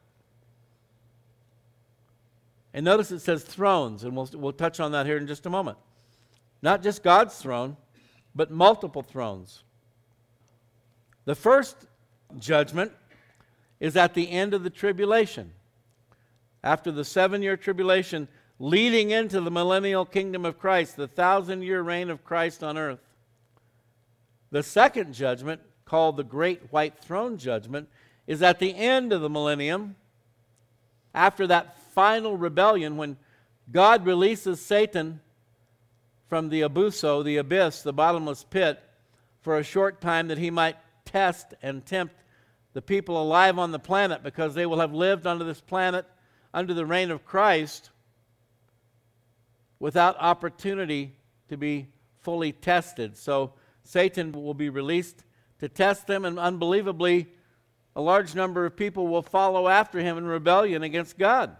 And 2.74 2.84
notice 2.84 3.10
it 3.10 3.20
says 3.20 3.42
thrones, 3.42 4.04
and 4.04 4.14
we'll, 4.14 4.28
we'll 4.34 4.52
touch 4.52 4.80
on 4.80 4.92
that 4.92 5.06
here 5.06 5.16
in 5.16 5.26
just 5.26 5.46
a 5.46 5.50
moment. 5.50 5.78
Not 6.62 6.82
just 6.82 7.02
God's 7.02 7.36
throne, 7.36 7.76
but 8.34 8.50
multiple 8.50 9.02
thrones. 9.02 9.62
The 11.24 11.34
first 11.34 11.76
judgment 12.38 12.92
is 13.80 13.96
at 13.96 14.14
the 14.14 14.30
end 14.30 14.54
of 14.54 14.64
the 14.64 14.70
tribulation. 14.70 15.52
After 16.62 16.90
the 16.90 17.04
seven 17.04 17.42
year 17.42 17.56
tribulation, 17.56 18.28
leading 18.58 19.10
into 19.10 19.40
the 19.40 19.50
millennial 19.50 20.04
kingdom 20.04 20.44
of 20.44 20.58
Christ, 20.58 20.96
the 20.96 21.08
thousand 21.08 21.62
year 21.62 21.82
reign 21.82 22.10
of 22.10 22.24
Christ 22.24 22.64
on 22.64 22.76
earth. 22.76 23.00
The 24.50 24.62
second 24.62 25.14
judgment, 25.14 25.60
called 25.84 26.16
the 26.16 26.24
Great 26.24 26.70
White 26.70 26.98
Throne 26.98 27.38
Judgment, 27.38 27.88
is 28.26 28.42
at 28.42 28.58
the 28.58 28.74
end 28.74 29.12
of 29.12 29.20
the 29.20 29.30
millennium, 29.30 29.96
after 31.14 31.46
that 31.46 31.77
final 31.98 32.36
rebellion 32.36 32.96
when 32.96 33.16
God 33.72 34.06
releases 34.06 34.60
Satan 34.60 35.18
from 36.28 36.48
the 36.48 36.60
abuso, 36.60 37.24
the 37.24 37.38
abyss, 37.38 37.82
the 37.82 37.92
bottomless 37.92 38.44
pit, 38.44 38.80
for 39.40 39.58
a 39.58 39.64
short 39.64 40.00
time 40.00 40.28
that 40.28 40.38
he 40.38 40.48
might 40.48 40.76
test 41.04 41.54
and 41.60 41.84
tempt 41.84 42.14
the 42.72 42.80
people 42.80 43.20
alive 43.20 43.58
on 43.58 43.72
the 43.72 43.80
planet 43.80 44.22
because 44.22 44.54
they 44.54 44.64
will 44.64 44.78
have 44.78 44.94
lived 44.94 45.26
under 45.26 45.44
this 45.44 45.60
planet 45.60 46.06
under 46.54 46.72
the 46.72 46.86
reign 46.86 47.10
of 47.10 47.24
Christ 47.24 47.90
without 49.80 50.16
opportunity 50.20 51.16
to 51.48 51.56
be 51.56 51.88
fully 52.20 52.52
tested. 52.52 53.16
So 53.16 53.54
Satan 53.82 54.30
will 54.30 54.54
be 54.54 54.68
released 54.68 55.24
to 55.58 55.68
test 55.68 56.06
them, 56.06 56.24
and 56.24 56.38
unbelievably, 56.38 57.26
a 57.96 58.00
large 58.00 58.36
number 58.36 58.66
of 58.66 58.76
people 58.76 59.08
will 59.08 59.20
follow 59.20 59.66
after 59.66 59.98
him 59.98 60.16
in 60.16 60.26
rebellion 60.26 60.84
against 60.84 61.18
God 61.18 61.56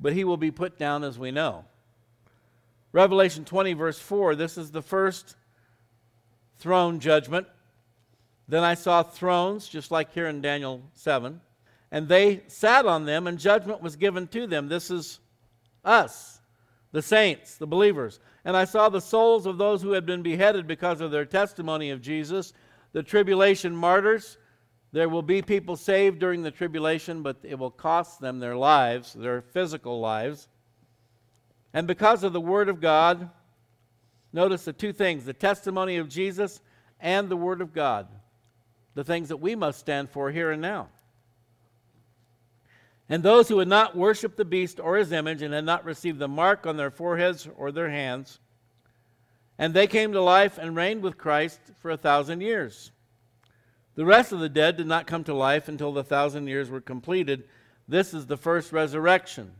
but 0.00 0.12
he 0.12 0.24
will 0.24 0.36
be 0.36 0.50
put 0.50 0.78
down 0.78 1.04
as 1.04 1.18
we 1.18 1.30
know. 1.30 1.64
Revelation 2.92 3.44
20, 3.44 3.74
verse 3.74 3.98
4 3.98 4.34
this 4.34 4.56
is 4.56 4.70
the 4.70 4.82
first 4.82 5.36
throne 6.58 7.00
judgment. 7.00 7.46
Then 8.48 8.64
I 8.64 8.74
saw 8.74 9.02
thrones, 9.02 9.68
just 9.68 9.90
like 9.90 10.12
here 10.12 10.26
in 10.26 10.40
Daniel 10.40 10.82
7, 10.94 11.40
and 11.90 12.08
they 12.08 12.42
sat 12.48 12.86
on 12.86 13.04
them, 13.04 13.26
and 13.26 13.38
judgment 13.38 13.82
was 13.82 13.96
given 13.96 14.26
to 14.28 14.46
them. 14.46 14.68
This 14.68 14.90
is 14.90 15.20
us, 15.84 16.40
the 16.92 17.02
saints, 17.02 17.56
the 17.56 17.66
believers. 17.66 18.20
And 18.44 18.56
I 18.56 18.64
saw 18.64 18.88
the 18.88 19.00
souls 19.00 19.44
of 19.44 19.58
those 19.58 19.82
who 19.82 19.92
had 19.92 20.06
been 20.06 20.22
beheaded 20.22 20.66
because 20.66 21.00
of 21.00 21.10
their 21.10 21.26
testimony 21.26 21.90
of 21.90 22.00
Jesus, 22.00 22.54
the 22.92 23.02
tribulation 23.02 23.76
martyrs 23.76 24.38
there 24.92 25.08
will 25.08 25.22
be 25.22 25.42
people 25.42 25.76
saved 25.76 26.18
during 26.18 26.42
the 26.42 26.50
tribulation, 26.50 27.22
but 27.22 27.36
it 27.42 27.58
will 27.58 27.70
cost 27.70 28.20
them 28.20 28.38
their 28.38 28.56
lives, 28.56 29.12
their 29.12 29.42
physical 29.42 30.00
lives. 30.00 30.48
And 31.74 31.86
because 31.86 32.24
of 32.24 32.32
the 32.32 32.40
Word 32.40 32.68
of 32.68 32.80
God, 32.80 33.28
notice 34.32 34.64
the 34.64 34.72
two 34.72 34.92
things 34.92 35.24
the 35.24 35.34
testimony 35.34 35.96
of 35.98 36.08
Jesus 36.08 36.60
and 37.00 37.28
the 37.28 37.36
Word 37.36 37.60
of 37.60 37.74
God, 37.74 38.08
the 38.94 39.04
things 39.04 39.28
that 39.28 39.36
we 39.36 39.54
must 39.54 39.78
stand 39.78 40.10
for 40.10 40.30
here 40.30 40.50
and 40.50 40.62
now. 40.62 40.88
And 43.10 43.22
those 43.22 43.48
who 43.48 43.58
had 43.58 43.68
not 43.68 43.96
worshiped 43.96 44.36
the 44.36 44.44
beast 44.44 44.80
or 44.80 44.96
his 44.96 45.12
image 45.12 45.40
and 45.40 45.54
had 45.54 45.64
not 45.64 45.84
received 45.84 46.18
the 46.18 46.28
mark 46.28 46.66
on 46.66 46.76
their 46.76 46.90
foreheads 46.90 47.48
or 47.56 47.72
their 47.72 47.90
hands, 47.90 48.38
And 49.58 49.74
they 49.74 49.86
came 49.86 50.12
to 50.12 50.22
life 50.22 50.56
and 50.56 50.76
reigned 50.76 51.02
with 51.02 51.18
Christ 51.18 51.60
for 51.80 51.90
a 51.90 51.96
thousand 51.96 52.42
years. 52.42 52.92
The 53.98 54.04
rest 54.04 54.30
of 54.30 54.38
the 54.38 54.48
dead 54.48 54.76
did 54.76 54.86
not 54.86 55.08
come 55.08 55.24
to 55.24 55.34
life 55.34 55.66
until 55.66 55.92
the 55.92 56.04
thousand 56.04 56.46
years 56.46 56.70
were 56.70 56.80
completed. 56.80 57.42
This 57.88 58.14
is 58.14 58.26
the 58.26 58.36
first 58.36 58.70
resurrection. 58.70 59.50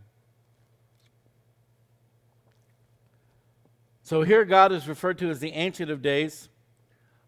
So 4.05 4.22
here 4.22 4.44
God 4.44 4.70
is 4.70 4.87
referred 4.87 5.18
to 5.18 5.29
as 5.29 5.40
the 5.40 5.51
Ancient 5.55 5.90
of 5.90 6.03
Days, 6.03 6.51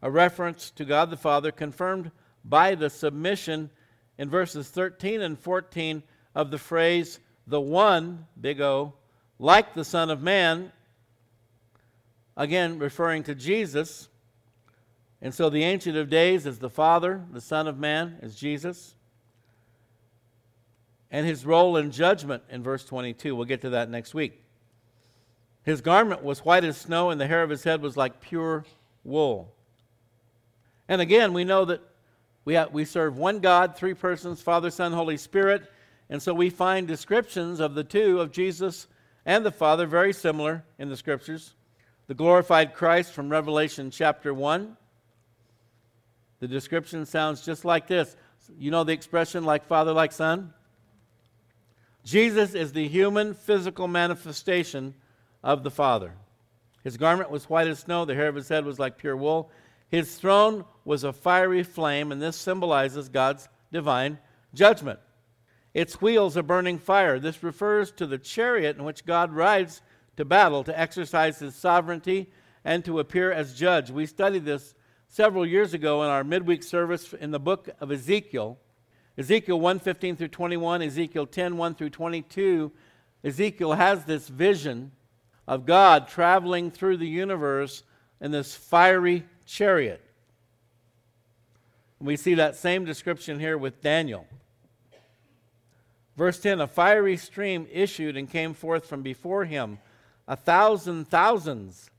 a 0.00 0.08
reference 0.08 0.70
to 0.70 0.84
God 0.84 1.10
the 1.10 1.16
Father 1.16 1.50
confirmed 1.50 2.12
by 2.44 2.76
the 2.76 2.88
submission 2.88 3.70
in 4.16 4.30
verses 4.30 4.68
13 4.68 5.20
and 5.20 5.36
14 5.36 6.04
of 6.36 6.52
the 6.52 6.58
phrase, 6.58 7.18
the 7.44 7.60
one, 7.60 8.28
big 8.40 8.60
O, 8.60 8.92
like 9.40 9.74
the 9.74 9.84
Son 9.84 10.10
of 10.10 10.22
Man, 10.22 10.70
again 12.36 12.78
referring 12.78 13.24
to 13.24 13.34
Jesus. 13.34 14.09
And 15.22 15.34
so 15.34 15.50
the 15.50 15.64
Ancient 15.64 15.96
of 15.96 16.08
Days 16.08 16.46
is 16.46 16.58
the 16.58 16.70
Father, 16.70 17.22
the 17.30 17.40
Son 17.40 17.66
of 17.66 17.78
Man 17.78 18.18
is 18.22 18.34
Jesus. 18.34 18.94
And 21.10 21.26
his 21.26 21.44
role 21.44 21.76
in 21.76 21.90
judgment 21.90 22.42
in 22.50 22.62
verse 22.62 22.84
22. 22.84 23.34
We'll 23.34 23.44
get 23.44 23.62
to 23.62 23.70
that 23.70 23.90
next 23.90 24.14
week. 24.14 24.42
His 25.62 25.80
garment 25.80 26.22
was 26.22 26.44
white 26.44 26.64
as 26.64 26.78
snow, 26.78 27.10
and 27.10 27.20
the 27.20 27.26
hair 27.26 27.42
of 27.42 27.50
his 27.50 27.64
head 27.64 27.82
was 27.82 27.96
like 27.96 28.20
pure 28.20 28.64
wool. 29.04 29.52
And 30.88 31.00
again, 31.00 31.32
we 31.32 31.44
know 31.44 31.64
that 31.66 31.82
we, 32.44 32.54
have, 32.54 32.72
we 32.72 32.84
serve 32.84 33.18
one 33.18 33.40
God, 33.40 33.76
three 33.76 33.94
persons 33.94 34.40
Father, 34.40 34.70
Son, 34.70 34.92
Holy 34.92 35.16
Spirit. 35.16 35.70
And 36.08 36.20
so 36.20 36.34
we 36.34 36.50
find 36.50 36.88
descriptions 36.88 37.60
of 37.60 37.74
the 37.74 37.84
two, 37.84 38.20
of 38.20 38.32
Jesus 38.32 38.88
and 39.26 39.44
the 39.44 39.52
Father, 39.52 39.86
very 39.86 40.12
similar 40.12 40.64
in 40.78 40.88
the 40.88 40.96
scriptures. 40.96 41.54
The 42.06 42.14
glorified 42.14 42.74
Christ 42.74 43.12
from 43.12 43.28
Revelation 43.28 43.90
chapter 43.90 44.32
1. 44.34 44.76
The 46.40 46.48
description 46.48 47.06
sounds 47.06 47.44
just 47.44 47.64
like 47.64 47.86
this. 47.86 48.16
You 48.58 48.70
know 48.70 48.84
the 48.84 48.92
expression 48.92 49.44
like 49.44 49.66
Father, 49.66 49.92
like 49.92 50.12
Son? 50.12 50.52
Jesus 52.04 52.54
is 52.54 52.72
the 52.72 52.88
human 52.88 53.34
physical 53.34 53.86
manifestation 53.86 54.94
of 55.42 55.62
the 55.62 55.70
Father. 55.70 56.14
His 56.82 56.96
garment 56.96 57.30
was 57.30 57.48
white 57.48 57.68
as 57.68 57.80
snow, 57.80 58.06
the 58.06 58.14
hair 58.14 58.28
of 58.28 58.34
his 58.34 58.48
head 58.48 58.64
was 58.64 58.78
like 58.78 58.96
pure 58.96 59.16
wool. 59.16 59.50
His 59.90 60.16
throne 60.16 60.64
was 60.84 61.04
a 61.04 61.12
fiery 61.12 61.62
flame, 61.62 62.10
and 62.10 62.22
this 62.22 62.36
symbolizes 62.36 63.08
God's 63.08 63.48
divine 63.70 64.18
judgment. 64.54 64.98
Its 65.74 66.00
wheels 66.00 66.36
are 66.36 66.42
burning 66.42 66.78
fire. 66.78 67.18
This 67.18 67.42
refers 67.42 67.92
to 67.92 68.06
the 68.06 68.18
chariot 68.18 68.76
in 68.76 68.84
which 68.84 69.04
God 69.04 69.32
rides 69.32 69.82
to 70.16 70.24
battle 70.24 70.64
to 70.64 70.78
exercise 70.78 71.38
his 71.38 71.54
sovereignty 71.54 72.30
and 72.64 72.84
to 72.84 72.98
appear 72.98 73.30
as 73.30 73.54
judge. 73.54 73.90
We 73.90 74.06
studied 74.06 74.44
this 74.44 74.74
several 75.10 75.44
years 75.44 75.74
ago 75.74 76.04
in 76.04 76.08
our 76.08 76.22
midweek 76.22 76.62
service 76.62 77.12
in 77.12 77.32
the 77.32 77.40
book 77.40 77.68
of 77.80 77.90
Ezekiel. 77.90 78.56
Ezekiel 79.18 79.60
1 79.60 79.80
15 79.80 80.16
through 80.16 80.28
21, 80.28 80.82
Ezekiel 80.82 81.26
10 81.26 81.56
1 81.56 81.74
through 81.74 81.90
22. 81.90 82.72
Ezekiel 83.24 83.72
has 83.72 84.04
this 84.04 84.28
vision 84.28 84.92
of 85.48 85.66
God 85.66 86.08
traveling 86.08 86.70
through 86.70 86.96
the 86.96 87.08
universe 87.08 87.82
in 88.20 88.30
this 88.30 88.54
fiery 88.54 89.24
chariot. 89.44 90.00
We 91.98 92.16
see 92.16 92.34
that 92.34 92.56
same 92.56 92.84
description 92.84 93.40
here 93.40 93.58
with 93.58 93.82
Daniel. 93.82 94.26
Verse 96.16 96.38
10 96.38 96.60
A 96.60 96.68
fiery 96.68 97.16
stream 97.16 97.66
issued 97.70 98.16
and 98.16 98.30
came 98.30 98.54
forth 98.54 98.86
from 98.86 99.02
before 99.02 99.44
him. 99.44 99.80
A 100.28 100.36
thousand 100.36 101.08
thousands 101.08 101.90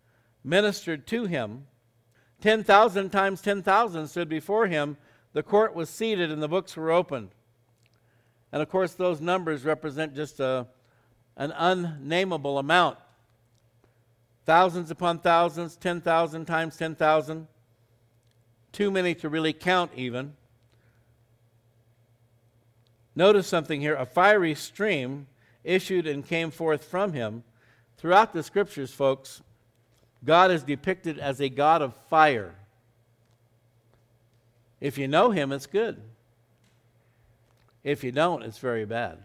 ministered 0.46 1.06
to 1.08 1.26
him. 1.26 1.66
10,000 2.42 3.10
times 3.12 3.42
10,000 3.42 4.08
stood 4.08 4.28
before 4.28 4.68
him. 4.68 4.98
The 5.34 5.44
court 5.44 5.76
was 5.76 5.90
seated 5.90 6.32
and 6.32 6.42
the 6.42 6.48
books 6.48 6.76
were 6.76 6.92
opened. 6.92 7.30
And 8.52 8.62
of 8.62 8.70
course, 8.70 8.94
those 8.94 9.22
numbers 9.22 9.64
represent 9.64 10.16
just 10.16 10.40
a, 10.40 10.68
an 11.38 11.54
unnameable 11.56 12.58
amount. 12.58 12.98
Thousands 14.46 14.92
upon 14.92 15.20
thousands, 15.20 15.78
10,000 15.78 16.46
times 16.46 16.76
10,000. 16.76 17.48
Too 18.72 18.92
many 18.92 19.14
to 19.16 19.30
really 19.30 19.54
count, 19.54 19.92
even. 19.96 20.34
Notice 23.16 23.48
something 23.48 23.82
here 23.82 23.96
a 23.96 24.06
fiery 24.06 24.56
stream 24.56 25.28
issued 25.64 26.08
and 26.08 26.26
came 26.26 26.50
forth 26.50 26.84
from 26.84 27.14
him. 27.14 27.44
Throughout 27.98 28.34
the 28.34 28.42
scriptures, 28.42 28.92
folks, 28.92 29.42
God 30.24 30.52
is 30.52 30.64
depicted 30.64 31.18
as 31.18 31.42
a 31.42 31.50
God 31.50 31.82
of 31.82 31.96
fire. 32.10 32.56
If 34.80 34.98
you 34.98 35.08
know 35.08 35.32
him, 35.32 35.52
it's 35.52 35.68
good. 35.68 36.02
If 37.84 38.04
you 38.04 38.12
don't, 38.12 38.44
it's 38.44 38.60
very 38.60 38.86
bad. 38.86 39.18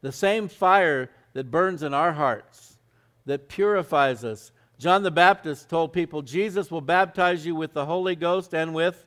The 0.00 0.12
same 0.12 0.48
fire 0.48 1.10
that 1.32 1.50
burns 1.50 1.82
in 1.82 1.94
our 1.94 2.12
hearts 2.12 2.78
that 3.26 3.48
purifies 3.48 4.24
us. 4.24 4.52
John 4.78 5.02
the 5.02 5.10
Baptist 5.10 5.68
told 5.68 5.92
people 5.92 6.22
Jesus 6.22 6.70
will 6.70 6.80
baptize 6.80 7.44
you 7.44 7.54
with 7.54 7.72
the 7.72 7.86
Holy 7.86 8.16
Ghost 8.16 8.54
and 8.54 8.74
with 8.74 9.04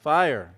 fire. 0.00 0.54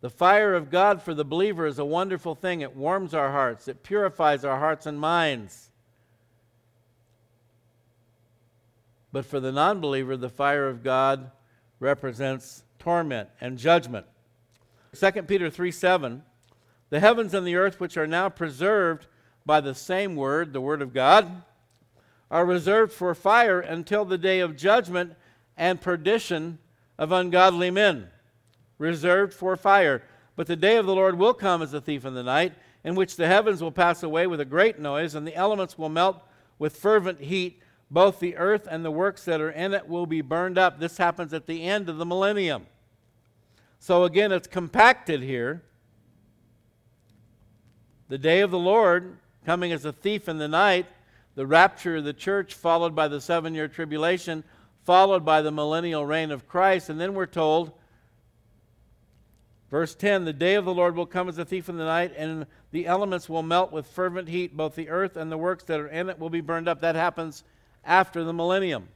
The 0.00 0.10
fire 0.10 0.54
of 0.54 0.68
God 0.68 1.00
for 1.00 1.14
the 1.14 1.24
believer 1.24 1.64
is 1.66 1.78
a 1.78 1.84
wonderful 1.84 2.34
thing. 2.34 2.60
It 2.60 2.76
warms 2.76 3.14
our 3.14 3.30
hearts, 3.30 3.68
it 3.68 3.82
purifies 3.82 4.44
our 4.44 4.58
hearts 4.58 4.86
and 4.86 4.98
minds. 4.98 5.70
But 9.12 9.26
for 9.26 9.40
the 9.40 9.52
non 9.52 9.80
believer, 9.80 10.16
the 10.16 10.30
fire 10.30 10.68
of 10.68 10.82
God 10.82 11.30
represents 11.78 12.64
torment 12.78 13.28
and 13.40 13.58
judgment. 13.58 14.06
2 14.98 15.22
Peter 15.22 15.50
3 15.50 15.70
7 15.70 16.22
The 16.90 17.00
heavens 17.00 17.34
and 17.34 17.46
the 17.46 17.56
earth, 17.56 17.78
which 17.78 17.96
are 17.96 18.06
now 18.06 18.28
preserved 18.28 19.06
by 19.44 19.60
the 19.60 19.74
same 19.74 20.16
word, 20.16 20.52
the 20.52 20.60
word 20.60 20.82
of 20.82 20.94
God, 20.94 21.42
are 22.30 22.46
reserved 22.46 22.92
for 22.92 23.14
fire 23.14 23.60
until 23.60 24.04
the 24.04 24.18
day 24.18 24.40
of 24.40 24.56
judgment 24.56 25.14
and 25.56 25.80
perdition 25.80 26.58
of 26.98 27.12
ungodly 27.12 27.70
men. 27.70 28.08
Reserved 28.78 29.34
for 29.34 29.56
fire. 29.56 30.02
But 30.34 30.46
the 30.46 30.56
day 30.56 30.76
of 30.76 30.86
the 30.86 30.94
Lord 30.94 31.18
will 31.18 31.34
come 31.34 31.60
as 31.60 31.74
a 31.74 31.80
thief 31.80 32.04
in 32.04 32.14
the 32.14 32.22
night, 32.22 32.54
in 32.84 32.94
which 32.94 33.16
the 33.16 33.26
heavens 33.26 33.62
will 33.62 33.72
pass 33.72 34.02
away 34.02 34.26
with 34.26 34.40
a 34.40 34.46
great 34.46 34.78
noise, 34.78 35.14
and 35.14 35.26
the 35.26 35.36
elements 35.36 35.76
will 35.76 35.90
melt 35.90 36.22
with 36.58 36.76
fervent 36.76 37.20
heat. 37.20 37.60
Both 37.92 38.20
the 38.20 38.36
earth 38.36 38.66
and 38.70 38.82
the 38.82 38.90
works 38.90 39.26
that 39.26 39.42
are 39.42 39.50
in 39.50 39.74
it 39.74 39.86
will 39.86 40.06
be 40.06 40.22
burned 40.22 40.56
up. 40.56 40.80
This 40.80 40.96
happens 40.96 41.34
at 41.34 41.46
the 41.46 41.62
end 41.62 41.90
of 41.90 41.98
the 41.98 42.06
millennium. 42.06 42.66
So 43.78 44.04
again, 44.04 44.32
it's 44.32 44.48
compacted 44.48 45.22
here. 45.22 45.62
The 48.08 48.16
day 48.16 48.40
of 48.40 48.50
the 48.50 48.58
Lord 48.58 49.18
coming 49.44 49.72
as 49.72 49.84
a 49.84 49.92
thief 49.92 50.26
in 50.26 50.38
the 50.38 50.48
night 50.48 50.86
the 51.34 51.46
rapture 51.46 51.96
of 51.96 52.04
the 52.04 52.12
church, 52.12 52.54
followed 52.54 52.94
by 52.94 53.08
the 53.08 53.20
seven 53.20 53.54
year 53.54 53.68
tribulation, 53.68 54.42
followed 54.84 55.24
by 55.24 55.42
the 55.42 55.52
millennial 55.52 56.04
reign 56.04 56.30
of 56.30 56.48
Christ. 56.48 56.88
And 56.88 57.00
then 57.00 57.14
we're 57.14 57.26
told, 57.26 57.72
verse 59.70 59.94
10 59.94 60.24
the 60.24 60.32
day 60.32 60.54
of 60.54 60.64
the 60.64 60.74
Lord 60.74 60.96
will 60.96 61.06
come 61.06 61.28
as 61.28 61.38
a 61.38 61.44
thief 61.44 61.68
in 61.68 61.76
the 61.76 61.84
night, 61.84 62.12
and 62.16 62.46
the 62.70 62.86
elements 62.86 63.28
will 63.28 63.42
melt 63.42 63.70
with 63.70 63.86
fervent 63.86 64.28
heat. 64.28 64.56
Both 64.56 64.76
the 64.76 64.88
earth 64.88 65.16
and 65.16 65.30
the 65.30 65.38
works 65.38 65.64
that 65.64 65.80
are 65.80 65.88
in 65.88 66.08
it 66.08 66.18
will 66.18 66.30
be 66.30 66.40
burned 66.40 66.68
up. 66.68 66.80
That 66.80 66.94
happens 66.94 67.44
after 67.84 68.24
the 68.24 68.32
millennium. 68.32 68.88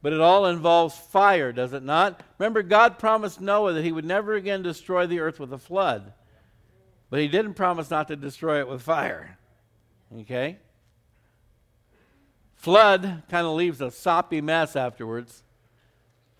But 0.00 0.12
it 0.12 0.20
all 0.20 0.46
involves 0.46 0.96
fire, 0.96 1.52
does 1.52 1.72
it 1.72 1.82
not? 1.82 2.22
Remember, 2.38 2.62
God 2.62 2.98
promised 2.98 3.40
Noah 3.40 3.72
that 3.72 3.84
he 3.84 3.92
would 3.92 4.04
never 4.04 4.34
again 4.34 4.62
destroy 4.62 5.06
the 5.06 5.20
earth 5.20 5.40
with 5.40 5.52
a 5.52 5.58
flood. 5.58 6.12
But 7.10 7.20
he 7.20 7.28
didn't 7.28 7.54
promise 7.54 7.90
not 7.90 8.08
to 8.08 8.16
destroy 8.16 8.60
it 8.60 8.68
with 8.68 8.82
fire. 8.82 9.38
Okay? 10.20 10.58
Flood 12.54 13.22
kind 13.28 13.46
of 13.46 13.54
leaves 13.54 13.80
a 13.80 13.90
soppy 13.90 14.40
mess 14.40 14.76
afterwards. 14.76 15.42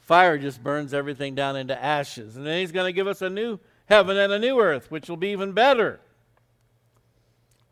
Fire 0.00 0.38
just 0.38 0.62
burns 0.62 0.94
everything 0.94 1.34
down 1.34 1.56
into 1.56 1.80
ashes. 1.80 2.36
And 2.36 2.46
then 2.46 2.60
he's 2.60 2.72
going 2.72 2.86
to 2.86 2.92
give 2.92 3.06
us 3.06 3.22
a 3.22 3.30
new 3.30 3.58
heaven 3.86 4.16
and 4.16 4.32
a 4.32 4.38
new 4.38 4.60
earth, 4.60 4.90
which 4.90 5.08
will 5.08 5.16
be 5.16 5.28
even 5.28 5.52
better. 5.52 6.00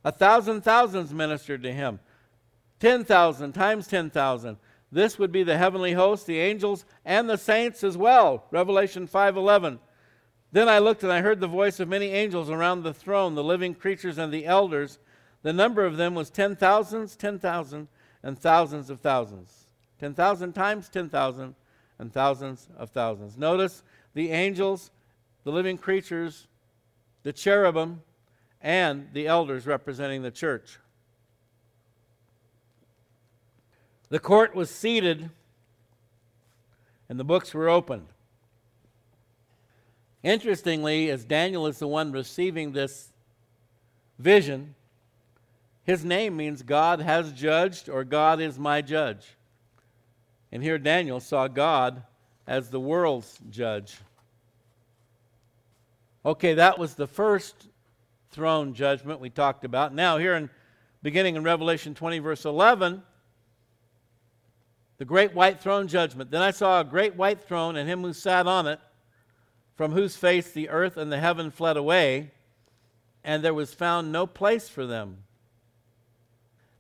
A 0.05 0.13
thousand 0.13 0.63
thousands 0.63 1.13
ministered 1.13 1.63
to 1.63 1.73
him. 1.73 1.99
10,000 2.81 3.53
times 3.53 3.87
10,000. 3.87 4.59
This 4.93 5.19
would 5.19 5.33
be 5.33 5.43
the 5.43 5.59
heavenly 5.59 5.93
host, 5.93 6.27
the 6.27 6.39
angels, 6.39 6.85
and 7.05 7.29
the 7.29 7.39
saints 7.39 7.83
as 7.83 7.97
well. 7.97 8.45
Revelation 8.51 9.07
5:11. 9.07 9.79
Then 10.53 10.69
I 10.69 10.79
looked 10.79 11.03
and 11.03 11.13
I 11.13 11.21
heard 11.21 11.41
the 11.41 11.49
voice 11.49 11.81
of 11.81 11.89
many 11.89 12.13
angels 12.13 12.51
around 12.51 12.83
the 12.83 12.95
throne, 12.95 13.35
the 13.35 13.45
living 13.45 13.75
creatures 13.75 14.17
and 14.17 14.33
the 14.33 14.47
elders. 14.47 14.99
The 15.43 15.53
number 15.53 15.85
of 15.85 15.97
them 15.97 16.15
was 16.15 16.31
10,000s, 16.31 17.17
10,000, 17.17 17.89
and 18.23 18.39
thousands 18.39 18.91
of 18.91 19.01
thousands. 19.01 19.67
10,000 19.99 20.53
times 20.53 20.89
10,000 20.89 21.55
and 21.99 22.13
thousands 22.13 22.69
of 22.77 22.91
thousands. 22.91 23.37
Notice 23.37 23.83
the 24.15 24.31
angels, 24.31 24.91
the 25.45 25.53
living 25.53 25.79
creatures, 25.79 26.47
the 27.23 27.33
cherubim, 27.33 28.03
and 28.61 29.09
the 29.13 29.27
elders 29.27 29.67
representing 29.67 30.23
the 30.23 30.31
church. 30.31 30.79
The 34.09 34.19
court 34.19 34.55
was 34.55 34.71
seated 34.71 35.31
and 37.09 37.19
the 37.19 37.25
books 37.25 37.55
were 37.55 37.69
opened. 37.69 38.07
Interestingly, 40.23 41.11
as 41.11 41.25
Daniel 41.25 41.67
is 41.67 41.79
the 41.79 41.87
one 41.87 42.13
receiving 42.13 42.73
this 42.73 43.13
vision, 44.19 44.75
his 45.85 46.05
name 46.05 46.37
means 46.37 46.63
God 46.63 47.01
has 47.01 47.33
judged 47.33 47.89
or 47.89 48.03
God 48.03 48.41
is 48.41 48.59
my 48.59 48.83
judge. 48.83 49.37
And 50.51 50.63
here 50.63 50.79
Daniel 50.79 51.21
saw 51.21 51.47
God 51.47 52.03
as 52.47 52.71
the 52.71 52.81
world's 52.81 53.39
judge. 53.51 53.97
Okay, 56.25 56.55
that 56.55 56.79
was 56.79 56.95
the 56.95 57.07
first 57.07 57.69
throne 58.31 58.75
judgment 58.75 59.21
we 59.21 59.31
talked 59.31 59.65
about. 59.65 59.95
Now, 59.95 60.19
here 60.19 60.35
in 60.35 60.51
beginning 61.03 61.37
in 61.37 61.45
Revelation 61.45 61.95
20, 61.95 62.19
verse 62.19 62.45
11, 62.45 63.03
the 64.99 65.05
great 65.05 65.35
white 65.35 65.61
throne 65.61 65.89
judgment. 65.89 66.31
Then 66.31 66.43
I 66.43 66.51
saw 66.51 66.81
a 66.81 66.85
great 66.85 67.17
white 67.17 67.43
throne 67.45 67.77
and 67.77 67.89
him 67.89 68.03
who 68.03 68.13
sat 68.13 68.47
on 68.47 68.67
it, 68.67 68.81
from 69.75 69.93
whose 69.93 70.17
face 70.17 70.51
the 70.51 70.71
earth 70.71 70.97
and 70.97 71.13
the 71.13 71.21
heaven 71.21 71.51
fled 71.51 71.77
away, 71.77 72.31
and 73.23 73.43
there 73.43 73.55
was 73.55 73.75
found 73.75 74.11
no 74.11 74.27
place 74.27 74.69
for 74.69 74.87
them. 74.87 75.19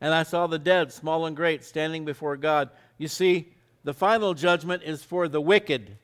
And 0.01 0.15
I 0.15 0.23
saw 0.23 0.47
the 0.47 0.59
dead, 0.59 0.93
small 0.93 1.27
and 1.27 1.37
great, 1.37 1.65
standing 1.65 2.05
before 2.05 2.37
God. 2.37 2.71
You 2.99 3.09
see, 3.09 3.53
the 3.85 3.95
final 3.95 4.35
judgment 4.35 4.83
is 4.83 5.03
for 5.03 5.29
the 5.29 5.41
wicked. 5.41 5.97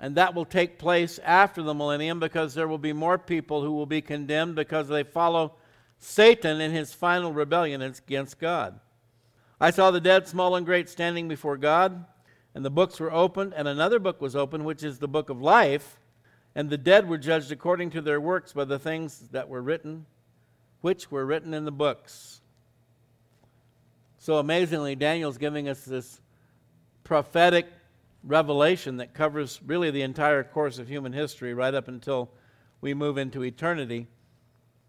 And 0.00 0.16
that 0.16 0.34
will 0.34 0.44
take 0.44 0.78
place 0.78 1.20
after 1.24 1.62
the 1.62 1.74
millennium 1.74 2.20
because 2.20 2.54
there 2.54 2.66
will 2.68 2.78
be 2.78 2.92
more 2.92 3.18
people 3.18 3.62
who 3.62 3.72
will 3.72 3.86
be 3.86 4.00
condemned 4.00 4.56
because 4.56 4.88
they 4.88 5.04
follow 5.04 5.54
Satan 5.98 6.60
in 6.60 6.72
his 6.72 6.92
final 6.92 7.32
rebellion 7.32 7.80
against 7.80 8.38
God. 8.38 8.80
I 9.62 9.70
saw 9.70 9.92
the 9.92 10.00
dead, 10.00 10.26
small 10.26 10.56
and 10.56 10.66
great, 10.66 10.88
standing 10.88 11.28
before 11.28 11.56
God, 11.56 12.04
and 12.52 12.64
the 12.64 12.70
books 12.70 12.98
were 12.98 13.12
opened, 13.12 13.54
and 13.54 13.68
another 13.68 14.00
book 14.00 14.20
was 14.20 14.34
opened, 14.34 14.64
which 14.64 14.82
is 14.82 14.98
the 14.98 15.06
book 15.06 15.30
of 15.30 15.40
life. 15.40 16.00
And 16.56 16.68
the 16.68 16.76
dead 16.76 17.08
were 17.08 17.16
judged 17.16 17.52
according 17.52 17.90
to 17.90 18.00
their 18.02 18.20
works 18.20 18.52
by 18.52 18.64
the 18.64 18.80
things 18.80 19.28
that 19.30 19.48
were 19.48 19.62
written, 19.62 20.06
which 20.80 21.12
were 21.12 21.24
written 21.24 21.54
in 21.54 21.64
the 21.64 21.70
books. 21.70 22.40
So 24.18 24.38
amazingly, 24.38 24.96
Daniel's 24.96 25.38
giving 25.38 25.68
us 25.68 25.84
this 25.84 26.20
prophetic 27.04 27.68
revelation 28.24 28.96
that 28.96 29.14
covers 29.14 29.60
really 29.64 29.92
the 29.92 30.02
entire 30.02 30.42
course 30.42 30.80
of 30.80 30.88
human 30.88 31.12
history 31.12 31.54
right 31.54 31.72
up 31.72 31.86
until 31.86 32.32
we 32.80 32.94
move 32.94 33.16
into 33.16 33.44
eternity. 33.44 34.08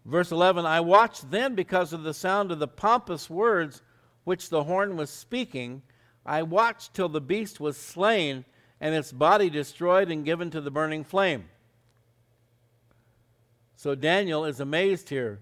Verse 0.04 0.32
11 0.32 0.66
I 0.66 0.80
watched 0.80 1.30
then 1.30 1.54
because 1.54 1.92
of 1.92 2.02
the 2.02 2.12
sound 2.12 2.50
of 2.50 2.58
the 2.58 2.66
pompous 2.66 3.30
words 3.30 3.80
which 4.24 4.48
the 4.48 4.64
horn 4.64 4.96
was 4.96 5.10
speaking, 5.10 5.82
I 6.26 6.42
watched 6.42 6.94
till 6.94 7.08
the 7.08 7.20
beast 7.20 7.60
was 7.60 7.76
slain 7.76 8.44
and 8.80 8.94
its 8.94 9.12
body 9.12 9.50
destroyed 9.50 10.10
and 10.10 10.24
given 10.24 10.50
to 10.50 10.60
the 10.60 10.70
burning 10.70 11.04
flame. 11.04 11.44
So 13.76 13.94
Daniel 13.94 14.44
is 14.44 14.60
amazed 14.60 15.10
here. 15.10 15.40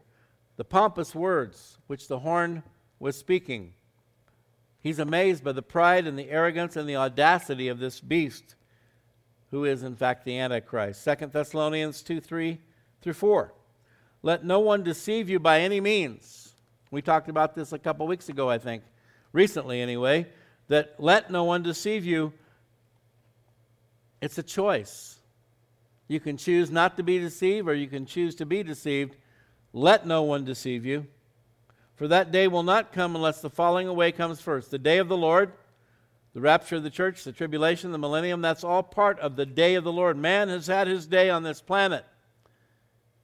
The 0.56 0.64
pompous 0.64 1.14
words 1.14 1.78
which 1.86 2.08
the 2.08 2.20
horn 2.20 2.62
was 2.98 3.16
speaking. 3.16 3.74
He's 4.80 4.98
amazed 4.98 5.44
by 5.44 5.52
the 5.52 5.62
pride 5.62 6.06
and 6.06 6.18
the 6.18 6.30
arrogance 6.30 6.76
and 6.76 6.88
the 6.88 6.96
audacity 6.96 7.68
of 7.68 7.78
this 7.78 8.00
beast, 8.00 8.56
who 9.52 9.64
is 9.64 9.84
in 9.84 9.94
fact 9.94 10.24
the 10.24 10.38
Antichrist. 10.38 11.04
2 11.04 11.26
Thessalonians 11.26 12.02
2 12.02 12.20
3 12.20 12.60
through 13.00 13.12
4. 13.12 13.52
Let 14.22 14.44
no 14.44 14.58
one 14.58 14.82
deceive 14.82 15.30
you 15.30 15.38
by 15.38 15.60
any 15.60 15.80
means 15.80 16.41
we 16.92 17.00
talked 17.02 17.30
about 17.30 17.54
this 17.54 17.72
a 17.72 17.78
couple 17.78 18.06
weeks 18.06 18.28
ago, 18.28 18.48
I 18.50 18.58
think, 18.58 18.84
recently 19.32 19.80
anyway, 19.80 20.26
that 20.68 20.94
let 20.98 21.30
no 21.30 21.42
one 21.42 21.62
deceive 21.62 22.04
you. 22.04 22.34
It's 24.20 24.36
a 24.36 24.42
choice. 24.42 25.18
You 26.06 26.20
can 26.20 26.36
choose 26.36 26.70
not 26.70 26.98
to 26.98 27.02
be 27.02 27.18
deceived 27.18 27.66
or 27.66 27.74
you 27.74 27.88
can 27.88 28.04
choose 28.04 28.34
to 28.36 28.46
be 28.46 28.62
deceived. 28.62 29.16
Let 29.72 30.06
no 30.06 30.22
one 30.22 30.44
deceive 30.44 30.84
you. 30.84 31.06
For 31.94 32.08
that 32.08 32.30
day 32.30 32.46
will 32.46 32.62
not 32.62 32.92
come 32.92 33.16
unless 33.16 33.40
the 33.40 33.48
falling 33.48 33.88
away 33.88 34.12
comes 34.12 34.42
first. 34.42 34.70
The 34.70 34.78
day 34.78 34.98
of 34.98 35.08
the 35.08 35.16
Lord, 35.16 35.52
the 36.34 36.42
rapture 36.42 36.76
of 36.76 36.82
the 36.82 36.90
church, 36.90 37.24
the 37.24 37.32
tribulation, 37.32 37.90
the 37.90 37.98
millennium, 37.98 38.42
that's 38.42 38.64
all 38.64 38.82
part 38.82 39.18
of 39.20 39.36
the 39.36 39.46
day 39.46 39.76
of 39.76 39.84
the 39.84 39.92
Lord. 39.92 40.18
Man 40.18 40.50
has 40.50 40.66
had 40.66 40.88
his 40.88 41.06
day 41.06 41.30
on 41.30 41.42
this 41.42 41.62
planet, 41.62 42.04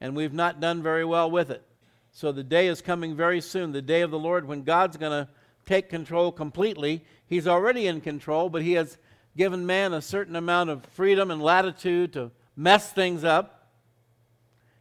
and 0.01 0.17
we've 0.17 0.33
not 0.33 0.59
done 0.59 0.83
very 0.83 1.05
well 1.05 1.31
with 1.31 1.51
it. 1.51 1.68
So 2.12 2.33
the 2.33 2.42
day 2.42 2.66
is 2.66 2.81
coming 2.81 3.14
very 3.14 3.40
soon, 3.40 3.73
the 3.73 3.83
day 3.83 4.03
of 4.03 4.11
the 4.11 4.18
Lord, 4.18 4.47
when 4.47 4.62
God's 4.62 4.97
going 4.97 5.12
to 5.12 5.29
take 5.66 5.90
control 5.90 6.33
completely. 6.33 7.05
He's 7.27 7.47
already 7.47 7.87
in 7.87 8.01
control, 8.01 8.49
but 8.49 8.62
He 8.62 8.73
has 8.73 8.99
given 9.37 9.66
man 9.66 9.92
a 9.92 10.03
certain 10.03 10.35
amount 10.35 10.71
of 10.71 10.85
freedom 10.87 11.31
and 11.31 11.42
latitude 11.42 12.14
to 12.14 12.31
mess 12.57 12.92
things 12.92 13.23
up. 13.23 13.68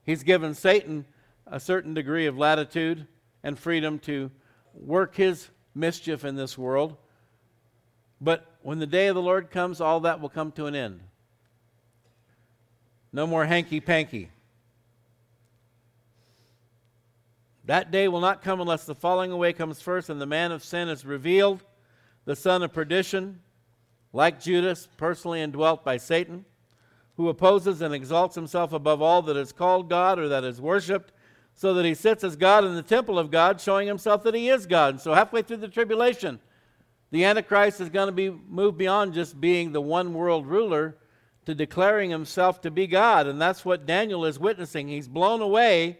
He's 0.03 0.23
given 0.23 0.55
Satan 0.55 1.05
a 1.45 1.59
certain 1.59 1.93
degree 1.93 2.25
of 2.25 2.37
latitude 2.37 3.05
and 3.43 3.59
freedom 3.59 3.99
to 3.99 4.31
work 4.73 5.15
his 5.15 5.49
mischief 5.75 6.25
in 6.25 6.35
this 6.35 6.57
world. 6.57 6.97
But 8.19 8.45
when 8.61 8.79
the 8.79 8.87
day 8.87 9.07
of 9.07 9.15
the 9.15 9.21
Lord 9.21 9.51
comes, 9.51 9.79
all 9.79 9.99
that 10.01 10.19
will 10.19 10.29
come 10.29 10.51
to 10.53 10.65
an 10.65 10.75
end. 10.75 11.01
No 13.13 13.27
more 13.27 13.45
hanky 13.45 13.79
panky. 13.79 14.29
That 17.67 17.91
day 17.91 18.07
will 18.07 18.21
not 18.21 18.41
come 18.41 18.61
unless 18.61 18.85
the 18.85 18.95
falling 18.95 19.29
away 19.29 19.51
comes 19.51 19.81
first 19.81 20.09
and 20.09 20.21
the 20.21 20.25
man 20.25 20.53
of 20.53 20.63
sin 20.63 20.87
is 20.87 21.05
revealed, 21.05 21.65
the 22.23 22.35
son 22.35 22.63
of 22.63 22.71
perdition, 22.71 23.41
like 24.13 24.39
Judas, 24.41 24.87
personally 24.95 25.41
indwelt 25.41 25.83
by 25.83 25.97
Satan, 25.97 26.45
who 27.17 27.27
opposes 27.27 27.81
and 27.81 27.93
exalts 27.93 28.35
himself 28.35 28.71
above 28.71 29.01
all 29.01 29.21
that 29.23 29.35
is 29.35 29.51
called 29.51 29.89
God 29.89 30.17
or 30.17 30.29
that 30.29 30.45
is 30.45 30.61
worshiped, 30.61 31.11
so 31.55 31.73
that 31.73 31.83
he 31.83 31.93
sits 31.93 32.23
as 32.23 32.37
God 32.37 32.63
in 32.63 32.73
the 32.73 32.81
temple 32.81 33.19
of 33.19 33.31
God, 33.31 33.59
showing 33.59 33.87
himself 33.87 34.23
that 34.23 34.33
he 34.33 34.47
is 34.47 34.65
God. 34.65 34.93
And 34.93 35.01
so, 35.01 35.13
halfway 35.13 35.41
through 35.41 35.57
the 35.57 35.67
tribulation, 35.67 36.39
the 37.11 37.25
Antichrist 37.25 37.81
is 37.81 37.89
going 37.89 38.07
to 38.07 38.13
be 38.13 38.29
moved 38.29 38.77
beyond 38.77 39.13
just 39.13 39.41
being 39.41 39.73
the 39.73 39.81
one 39.81 40.13
world 40.13 40.47
ruler 40.47 40.95
to 41.45 41.53
declaring 41.53 42.11
himself 42.11 42.61
to 42.61 42.71
be 42.71 42.87
God. 42.87 43.27
And 43.27 43.41
that's 43.41 43.65
what 43.65 43.85
Daniel 43.85 44.23
is 44.23 44.39
witnessing. 44.39 44.87
He's 44.87 45.09
blown 45.09 45.41
away 45.41 45.99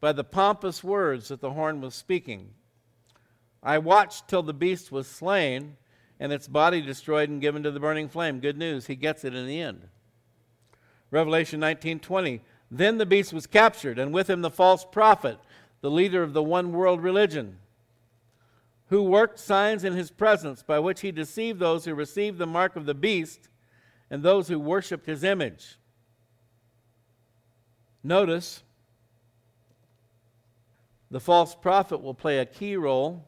by 0.00 0.12
the 0.12 0.24
pompous 0.24 0.84
words 0.84 1.28
that 1.28 1.40
the 1.40 1.52
horn 1.52 1.80
was 1.80 1.94
speaking. 1.94 2.50
I 3.62 3.78
watched 3.78 4.28
till 4.28 4.42
the 4.42 4.54
beast 4.54 4.92
was 4.92 5.06
slain 5.06 5.76
and 6.20 6.32
its 6.32 6.48
body 6.48 6.80
destroyed 6.80 7.28
and 7.28 7.40
given 7.40 7.62
to 7.62 7.70
the 7.70 7.80
burning 7.80 8.08
flame. 8.08 8.40
Good 8.40 8.56
news, 8.56 8.86
he 8.86 8.96
gets 8.96 9.24
it 9.24 9.34
in 9.34 9.46
the 9.46 9.60
end. 9.60 9.88
Revelation 11.10 11.60
19:20. 11.60 12.42
Then 12.70 12.98
the 12.98 13.06
beast 13.06 13.32
was 13.32 13.46
captured 13.46 13.98
and 13.98 14.12
with 14.12 14.28
him 14.28 14.42
the 14.42 14.50
false 14.50 14.84
prophet, 14.84 15.38
the 15.80 15.90
leader 15.90 16.22
of 16.22 16.32
the 16.32 16.42
one 16.42 16.72
world 16.72 17.00
religion, 17.00 17.58
who 18.88 19.02
worked 19.02 19.38
signs 19.38 19.84
in 19.84 19.92
his 19.92 20.10
presence 20.10 20.62
by 20.62 20.78
which 20.78 21.00
he 21.00 21.12
deceived 21.12 21.58
those 21.58 21.84
who 21.84 21.94
received 21.94 22.38
the 22.38 22.46
mark 22.46 22.76
of 22.76 22.86
the 22.86 22.94
beast 22.94 23.48
and 24.10 24.22
those 24.22 24.48
who 24.48 24.58
worshiped 24.58 25.06
his 25.06 25.24
image. 25.24 25.78
Notice 28.02 28.62
the 31.10 31.20
false 31.20 31.54
prophet 31.54 32.02
will 32.02 32.14
play 32.14 32.38
a 32.38 32.46
key 32.46 32.76
role 32.76 33.24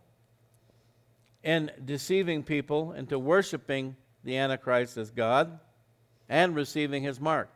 in 1.42 1.70
deceiving 1.84 2.42
people 2.42 2.92
into 2.92 3.18
worshiping 3.18 3.96
the 4.24 4.36
Antichrist 4.36 4.96
as 4.96 5.10
God 5.10 5.58
and 6.28 6.54
receiving 6.54 7.02
his 7.02 7.20
mark. 7.20 7.50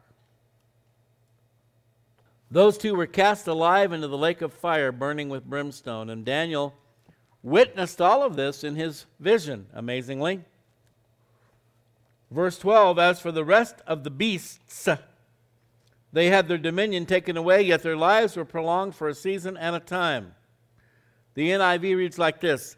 Those 2.51 2.77
two 2.77 2.95
were 2.95 3.07
cast 3.07 3.47
alive 3.47 3.93
into 3.93 4.09
the 4.09 4.19
lake 4.19 4.43
of 4.43 4.53
fire 4.53 4.93
burning 4.93 5.29
with 5.29 5.45
brimstone, 5.45 6.11
and 6.11 6.25
Daniel 6.25 6.75
witnessed 7.43 8.01
all 8.01 8.23
of 8.23 8.37
this 8.37 8.63
in 8.63 8.77
his 8.77 9.07
vision, 9.19 9.67
amazingly. 9.73 10.45
Verse 12.31 12.59
12 12.59 12.99
As 12.99 13.21
for 13.21 13.33
the 13.33 13.45
rest 13.45 13.77
of 13.87 14.05
the 14.05 14.11
beasts, 14.11 14.89
they 16.13 16.27
had 16.27 16.47
their 16.47 16.59
dominion 16.59 17.07
taken 17.07 17.37
away, 17.37 17.63
yet 17.63 17.83
their 17.83 17.97
lives 17.97 18.37
were 18.37 18.45
prolonged 18.45 18.95
for 18.95 19.09
a 19.09 19.15
season 19.15 19.57
and 19.57 19.75
a 19.75 19.81
time. 19.81 20.35
The 21.35 21.51
NIV 21.51 21.97
reads 21.97 22.19
like 22.19 22.41
this 22.41 22.77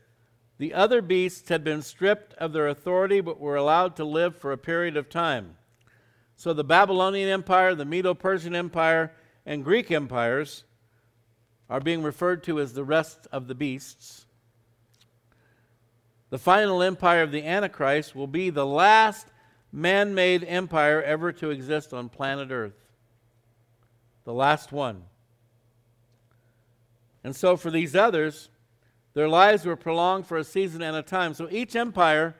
The 0.58 0.72
other 0.72 1.02
beasts 1.02 1.48
had 1.48 1.64
been 1.64 1.82
stripped 1.82 2.34
of 2.34 2.52
their 2.52 2.68
authority, 2.68 3.20
but 3.20 3.40
were 3.40 3.56
allowed 3.56 3.96
to 3.96 4.04
live 4.04 4.36
for 4.36 4.52
a 4.52 4.58
period 4.58 4.96
of 4.96 5.08
time. 5.08 5.56
So 6.36 6.52
the 6.52 6.64
Babylonian 6.64 7.28
Empire, 7.28 7.74
the 7.74 7.84
Medo 7.84 8.14
Persian 8.14 8.54
Empire, 8.54 9.12
and 9.44 9.64
Greek 9.64 9.90
empires 9.90 10.64
are 11.68 11.80
being 11.80 12.02
referred 12.02 12.44
to 12.44 12.60
as 12.60 12.72
the 12.72 12.84
rest 12.84 13.26
of 13.32 13.48
the 13.48 13.54
beasts. 13.54 14.26
The 16.30 16.38
final 16.38 16.82
empire 16.82 17.22
of 17.22 17.32
the 17.32 17.44
Antichrist 17.44 18.14
will 18.14 18.26
be 18.26 18.50
the 18.50 18.66
last 18.66 19.26
man 19.72 20.14
made 20.14 20.44
empire 20.44 21.02
ever 21.02 21.32
to 21.32 21.50
exist 21.50 21.92
on 21.92 22.08
planet 22.08 22.50
Earth 22.50 22.83
the 24.24 24.32
last 24.32 24.72
one. 24.72 25.04
And 27.22 27.34
so 27.34 27.56
for 27.56 27.70
these 27.70 27.94
others, 27.96 28.50
Their 29.14 29.28
lives 29.28 29.64
were 29.64 29.76
prolonged 29.76 30.26
for 30.26 30.36
a 30.36 30.44
season 30.44 30.82
and 30.82 30.96
a 30.96 31.02
time. 31.02 31.34
So 31.34 31.48
each 31.50 31.74
empire 31.76 32.34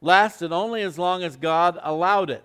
lasted 0.00 0.52
only 0.52 0.82
as 0.82 0.98
long 0.98 1.22
as 1.22 1.36
God 1.36 1.78
allowed 1.82 2.30
it. 2.30 2.44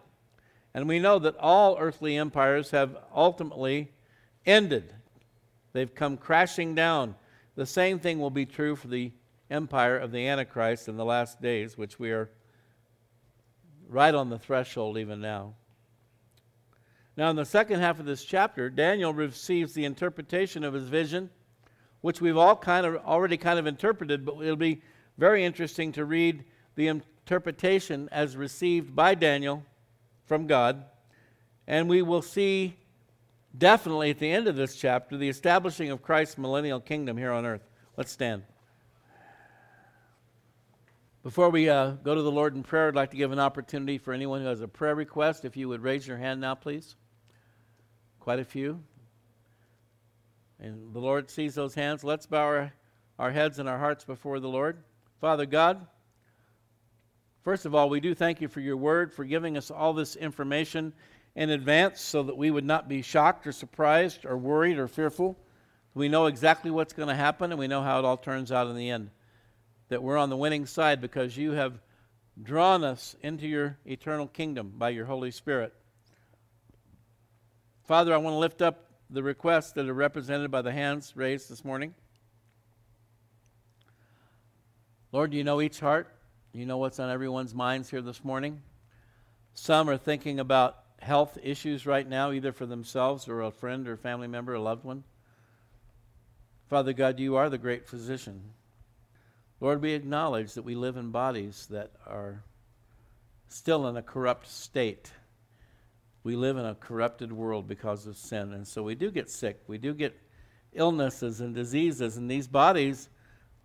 And 0.73 0.87
we 0.87 0.99
know 0.99 1.19
that 1.19 1.35
all 1.37 1.77
earthly 1.77 2.15
empires 2.17 2.71
have 2.71 2.97
ultimately 3.13 3.91
ended, 4.45 4.93
they've 5.73 5.93
come 5.93 6.15
crashing 6.15 6.73
down. 6.73 7.15
The 7.55 7.65
same 7.65 7.99
thing 7.99 8.19
will 8.19 8.29
be 8.29 8.45
true 8.45 8.75
for 8.77 8.87
the 8.87 9.11
empire 9.51 9.97
of 9.97 10.11
the 10.11 10.25
Antichrist 10.25 10.87
in 10.87 10.95
the 10.95 11.03
last 11.03 11.41
days, 11.41 11.77
which 11.77 11.99
we 11.99 12.11
are 12.11 12.29
right 13.89 14.15
on 14.15 14.29
the 14.29 14.39
threshold 14.39 14.97
even 14.97 15.19
now. 15.19 15.55
Now, 17.17 17.29
in 17.29 17.35
the 17.35 17.45
second 17.45 17.79
half 17.79 17.99
of 17.99 18.05
this 18.05 18.23
chapter, 18.23 18.69
Daniel 18.69 19.13
receives 19.13 19.73
the 19.73 19.85
interpretation 19.85 20.63
of 20.63 20.73
his 20.73 20.87
vision, 20.87 21.29
which 22.01 22.21
we've 22.21 22.37
all 22.37 22.55
kind 22.55 22.85
of 22.85 22.95
already 23.05 23.37
kind 23.37 23.59
of 23.59 23.67
interpreted, 23.67 24.25
but 24.25 24.39
it'll 24.41 24.55
be 24.55 24.81
very 25.17 25.43
interesting 25.43 25.91
to 25.93 26.05
read 26.05 26.45
the 26.75 26.87
interpretation 26.87 28.07
as 28.11 28.37
received 28.37 28.95
by 28.95 29.15
Daniel 29.15 29.65
from 30.25 30.47
God. 30.47 30.85
And 31.67 31.89
we 31.89 32.01
will 32.01 32.21
see 32.21 32.77
definitely 33.57 34.11
at 34.11 34.19
the 34.19 34.31
end 34.31 34.47
of 34.47 34.55
this 34.55 34.75
chapter 34.75 35.17
the 35.17 35.29
establishing 35.29 35.91
of 35.91 36.01
Christ's 36.01 36.37
millennial 36.37 36.79
kingdom 36.79 37.17
here 37.17 37.31
on 37.31 37.45
earth. 37.45 37.67
Let's 37.97 38.11
stand. 38.11 38.43
Before 41.21 41.49
we 41.49 41.67
uh, 41.67 41.91
go 42.01 42.15
to 42.15 42.21
the 42.21 42.31
Lord 42.31 42.55
in 42.55 42.63
prayer, 42.63 42.87
I'd 42.87 42.95
like 42.95 43.11
to 43.11 43.17
give 43.17 43.33
an 43.33 43.39
opportunity 43.39 43.97
for 43.97 44.13
anyone 44.13 44.39
who 44.39 44.47
has 44.47 44.61
a 44.61 44.69
prayer 44.69 44.95
request. 44.95 45.43
If 45.43 45.57
you 45.57 45.67
would 45.67 45.83
raise 45.83 46.07
your 46.07 46.15
hand 46.15 46.39
now, 46.39 46.55
please. 46.55 46.95
Quite 48.21 48.39
a 48.39 48.45
few. 48.45 48.81
And 50.61 50.93
the 50.93 50.99
Lord 50.99 51.29
sees 51.29 51.55
those 51.55 51.75
hands. 51.75 52.05
Let's 52.05 52.25
bow 52.25 52.43
our, 52.43 52.73
our 53.17 53.31
heads 53.31 53.59
and 53.59 53.67
our 53.67 53.77
hearts 53.77 54.05
before 54.05 54.39
the 54.39 54.47
Lord. 54.47 54.81
Father 55.19 55.45
God, 55.45 55.85
first 57.43 57.65
of 57.65 57.75
all, 57.75 57.89
we 57.89 57.99
do 57.99 58.15
thank 58.15 58.39
you 58.39 58.47
for 58.47 58.61
your 58.61 58.77
word, 58.77 59.11
for 59.13 59.25
giving 59.25 59.57
us 59.57 59.69
all 59.69 59.91
this 59.91 60.15
information 60.15 60.93
in 61.35 61.49
advance 61.49 61.99
so 61.99 62.23
that 62.23 62.37
we 62.37 62.49
would 62.49 62.63
not 62.63 62.87
be 62.87 63.01
shocked 63.01 63.45
or 63.45 63.51
surprised 63.51 64.25
or 64.25 64.37
worried 64.37 64.77
or 64.77 64.87
fearful. 64.87 65.37
We 65.93 66.07
know 66.07 66.27
exactly 66.27 66.71
what's 66.71 66.93
going 66.93 67.09
to 67.09 67.15
happen 67.15 67.51
and 67.51 67.59
we 67.59 67.67
know 67.67 67.81
how 67.81 67.99
it 67.99 68.05
all 68.05 68.15
turns 68.15 68.53
out 68.53 68.67
in 68.67 68.77
the 68.77 68.89
end 68.89 69.09
that 69.89 70.01
we're 70.01 70.17
on 70.17 70.29
the 70.29 70.37
winning 70.37 70.65
side 70.65 71.01
because 71.01 71.35
you 71.35 71.51
have 71.51 71.79
drawn 72.41 72.83
us 72.83 73.15
into 73.21 73.47
your 73.47 73.77
eternal 73.85 74.27
kingdom 74.27 74.73
by 74.77 74.89
your 74.89 75.05
Holy 75.05 75.31
Spirit. 75.31 75.73
Father, 77.83 78.13
I 78.13 78.17
want 78.17 78.35
to 78.35 78.39
lift 78.39 78.61
up 78.61 78.85
the 79.09 79.23
requests 79.23 79.71
that 79.73 79.89
are 79.89 79.93
represented 79.93 80.51
by 80.51 80.61
the 80.61 80.71
hands 80.71 81.13
raised 81.15 81.49
this 81.49 81.65
morning. 81.65 81.93
Lord, 85.11 85.33
you 85.33 85.43
know 85.43 85.59
each 85.59 85.79
heart. 85.79 86.15
You 86.53 86.65
know 86.65 86.77
what's 86.77 86.99
on 86.99 87.09
everyone's 87.09 87.55
minds 87.55 87.89
here 87.89 88.01
this 88.01 88.23
morning. 88.23 88.61
Some 89.55 89.89
are 89.89 89.97
thinking 89.97 90.39
about 90.39 90.77
health 90.99 91.37
issues 91.41 91.87
right 91.87 92.07
now, 92.07 92.31
either 92.31 92.51
for 92.51 92.67
themselves 92.67 93.27
or 93.27 93.41
a 93.41 93.51
friend 93.51 93.87
or 93.87 93.97
family 93.97 94.27
member, 94.27 94.53
a 94.53 94.61
loved 94.61 94.83
one. 94.83 95.03
Father 96.69 96.93
God, 96.93 97.19
you 97.19 97.35
are 97.35 97.49
the 97.49 97.57
great 97.57 97.87
physician. 97.87 98.41
Lord, 99.61 99.81
we 99.81 99.91
acknowledge 99.91 100.53
that 100.53 100.63
we 100.63 100.75
live 100.75 100.95
in 100.95 101.11
bodies 101.11 101.67
that 101.69 101.91
are 102.07 102.43
still 103.49 103.87
in 103.87 103.97
a 103.97 104.01
corrupt 104.01 104.47
state. 104.47 105.11
We 106.23 106.35
live 106.35 106.57
in 106.57 106.65
a 106.65 106.75
corrupted 106.75 107.33
world 107.33 107.67
because 107.67 108.07
of 108.07 108.15
sin. 108.15 108.53
And 108.53 108.65
so 108.65 108.83
we 108.83 108.95
do 108.95 109.11
get 109.11 109.29
sick. 109.29 109.61
We 109.67 109.77
do 109.77 109.93
get 109.93 110.17
illnesses 110.73 111.41
and 111.41 111.53
diseases. 111.53 112.15
And 112.15 112.31
these 112.31 112.47
bodies 112.47 113.09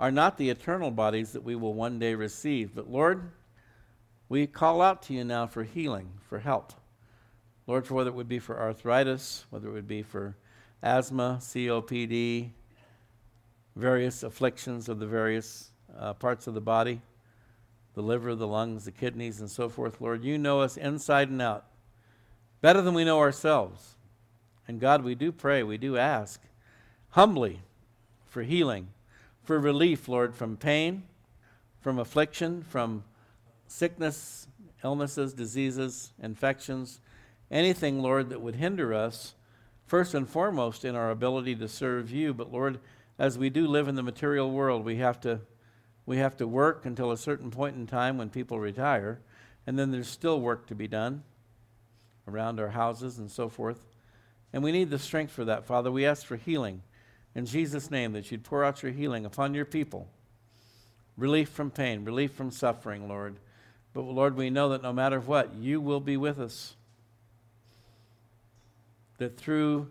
are 0.01 0.11
not 0.11 0.36
the 0.36 0.51
eternal 0.51 0.90
bodies 0.90 1.32
that 1.32 1.45
we 1.45 1.55
will 1.55 1.74
one 1.74 1.99
day 1.99 2.14
receive. 2.14 2.74
But 2.74 2.90
Lord, 2.90 3.30
we 4.28 4.47
call 4.47 4.82
out 4.82 5.03
to 5.03 5.14
you 5.14 5.22
now 5.22 5.47
for 5.47 5.62
healing, 5.62 6.11
for 6.28 6.40
help. 6.40 6.72
Lord, 7.66 7.86
for 7.86 7.95
whether 7.95 8.11
it 8.11 8.16
would 8.16 8.28
be 8.28 8.40
for 8.40 8.61
arthritis, 8.61 9.47
whether 9.51 9.68
it 9.68 9.72
would 9.72 9.88
be 9.88 10.03
for 10.03 10.36
asthma, 10.82 11.38
COPD, 11.40 12.51
various 13.76 14.22
afflictions 14.22 14.88
of 14.88 14.99
the 14.99 15.07
various 15.07 15.70
uh, 15.99 16.12
parts 16.14 16.47
of 16.47 16.55
the 16.55 16.61
body 16.61 17.01
the 17.95 18.03
liver, 18.03 18.34
the 18.34 18.47
lungs, 18.47 18.84
the 18.84 18.90
kidneys, 18.90 19.40
and 19.40 19.51
so 19.51 19.68
forth. 19.68 20.01
Lord, 20.01 20.24
you 20.24 20.36
know 20.36 20.61
us 20.61 20.76
inside 20.76 21.28
and 21.28 21.40
out 21.40 21.64
better 22.61 22.80
than 22.80 22.95
we 22.95 23.05
know 23.05 23.18
ourselves. 23.18 23.95
And 24.66 24.80
God, 24.80 25.05
we 25.05 25.14
do 25.14 25.30
pray, 25.30 25.62
we 25.62 25.76
do 25.76 25.97
ask 25.97 26.40
humbly 27.11 27.61
for 28.26 28.42
healing, 28.42 28.88
for 29.42 29.61
relief, 29.61 30.09
Lord, 30.09 30.34
from 30.34 30.57
pain, 30.57 31.05
from 31.80 31.99
affliction, 31.99 32.62
from 32.62 33.05
sickness, 33.66 34.49
illnesses, 34.82 35.34
diseases, 35.34 36.12
infections, 36.22 37.01
anything, 37.51 38.01
Lord, 38.01 38.30
that 38.30 38.40
would 38.40 38.57
hinder 38.57 38.95
us, 38.95 39.34
first 39.86 40.14
and 40.14 40.28
foremost, 40.28 40.84
in 40.84 40.97
our 40.97 41.11
ability 41.11 41.55
to 41.57 41.68
serve 41.68 42.11
you. 42.11 42.32
But, 42.32 42.51
Lord, 42.51 42.80
as 43.18 43.38
we 43.38 43.51
do 43.51 43.66
live 43.66 43.86
in 43.86 43.95
the 43.95 44.03
material 44.03 44.51
world, 44.51 44.84
we 44.84 44.97
have 44.97 45.20
to 45.20 45.40
we 46.07 46.18
have 46.18 46.36
to 46.36 46.46
work 46.46 46.84
until 46.84 47.11
a 47.11 47.16
certain 47.16 47.50
point 47.50 47.76
in 47.76 47.86
time 47.86 48.18
when 48.18 48.28
people 48.28 48.61
retire, 48.61 49.20
and 49.66 49.78
then 49.78 49.90
there's 49.90 50.09
still 50.09 50.40
work 50.40 50.66
to 50.66 50.74
be 50.74 50.86
done 50.86 51.22
around 52.28 52.61
our 52.61 52.68
houses 52.68 53.18
and 53.18 53.30
so 53.30 53.48
forth. 53.48 53.86
And 54.52 54.62
we 54.62 54.72
need 54.72 54.90
the 54.90 54.98
strength 54.98 55.32
for 55.32 55.44
that, 55.46 55.64
Father. 55.64 55.90
We 55.90 56.07
ask 56.07 56.26
for 56.26 56.36
healing 56.36 56.82
in 57.34 57.46
Jesus' 57.46 57.90
name 57.90 58.12
that 58.12 58.30
you'd 58.30 58.44
pour 58.44 58.64
out 58.64 58.82
your 58.82 58.92
healing 58.92 59.24
upon 59.24 59.55
your 59.55 59.64
people. 59.64 60.09
Relief 61.16 61.48
from 61.48 61.70
pain, 61.70 62.05
relief 62.05 62.32
from 62.32 62.50
suffering, 62.50 63.09
Lord. 63.09 63.36
But 63.92 64.02
Lord, 64.02 64.36
we 64.36 64.50
know 64.50 64.70
that 64.70 64.82
no 64.82 64.92
matter 64.92 65.20
what, 65.20 65.55
you 65.55 65.80
will 65.80 66.00
be 66.00 66.16
with 66.16 66.38
us. 66.38 66.74
That 69.18 69.36
through 69.36 69.88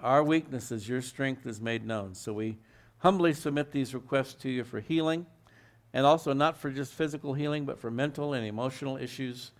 our 0.00 0.22
weaknesses, 0.22 0.88
your 0.88 1.02
strength 1.02 1.46
is 1.46 1.60
made 1.60 1.86
known. 1.86 2.14
So 2.14 2.32
we 2.32 2.56
humbly 2.98 3.34
submit 3.34 3.72
these 3.72 3.94
requests 3.94 4.34
to 4.34 4.48
you 4.48 4.64
for 4.64 4.80
healing 4.80 5.26
and 5.94 6.04
also 6.04 6.32
not 6.32 6.58
for 6.58 6.70
just 6.70 6.92
physical 6.92 7.32
healing, 7.34 7.64
but 7.64 7.78
for 7.78 7.90
mental 7.90 8.34
and 8.34 8.44
emotional 8.44 8.96
issues. 8.96 9.52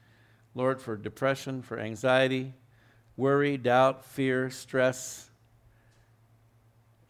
Lord, 0.57 0.83
for 0.83 0.97
depression, 0.97 1.63
for 1.63 1.79
anxiety, 1.79 2.55
worry, 3.17 3.57
doubt, 3.57 4.05
fear, 4.05 4.51
stress, 4.51 5.31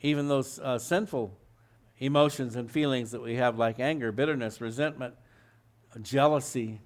even 0.03 0.29
those 0.29 0.59
uh, 0.59 0.79
sinful 0.79 1.37
emotions 1.99 2.55
and 2.55 2.71
feelings 2.71 3.13
that 3.13 3.23
we 3.23 3.37
have, 3.37 3.59
like 3.59 3.81
anger, 3.81 4.13
bitterness, 4.13 4.61
resentment, 4.61 5.15
jealousy. 6.03 6.81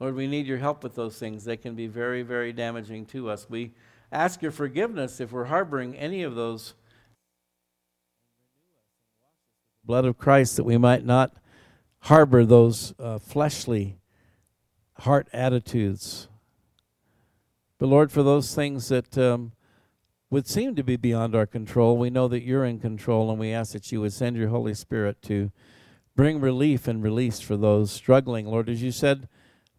Lord, 0.00 0.16
we 0.16 0.26
need 0.26 0.46
your 0.46 0.58
help 0.58 0.82
with 0.82 0.96
those 0.96 1.18
things. 1.18 1.44
They 1.44 1.56
can 1.56 1.76
be 1.76 1.86
very, 1.86 2.22
very 2.22 2.52
damaging 2.52 3.06
to 3.06 3.30
us. 3.30 3.46
We 3.48 3.74
ask 4.10 4.42
your 4.42 4.52
forgiveness 4.52 5.20
if 5.20 5.30
we're 5.30 5.44
harboring 5.44 5.94
any 5.94 6.24
of 6.24 6.34
those 6.34 6.74
blood 9.88 10.04
of 10.04 10.18
Christ 10.18 10.56
that 10.56 10.64
we 10.64 10.76
might 10.76 11.02
not 11.02 11.32
harbor 12.00 12.44
those 12.44 12.92
uh, 12.98 13.18
fleshly 13.18 13.96
heart 14.98 15.28
attitudes. 15.32 16.28
But 17.78 17.86
Lord, 17.86 18.12
for 18.12 18.22
those 18.22 18.54
things 18.54 18.88
that 18.90 19.16
um, 19.16 19.52
would 20.28 20.46
seem 20.46 20.76
to 20.76 20.82
be 20.82 20.96
beyond 20.96 21.34
our 21.34 21.46
control, 21.46 21.96
we 21.96 22.10
know 22.10 22.28
that 22.28 22.42
you're 22.42 22.66
in 22.66 22.80
control, 22.80 23.30
and 23.30 23.40
we 23.40 23.50
ask 23.50 23.72
that 23.72 23.90
you 23.90 24.02
would 24.02 24.12
send 24.12 24.36
your 24.36 24.50
Holy 24.50 24.74
Spirit 24.74 25.22
to 25.22 25.50
bring 26.14 26.38
relief 26.38 26.86
and 26.86 27.02
release 27.02 27.40
for 27.40 27.56
those 27.56 27.90
struggling. 27.90 28.44
Lord, 28.44 28.68
as 28.68 28.82
you 28.82 28.92
said 28.92 29.26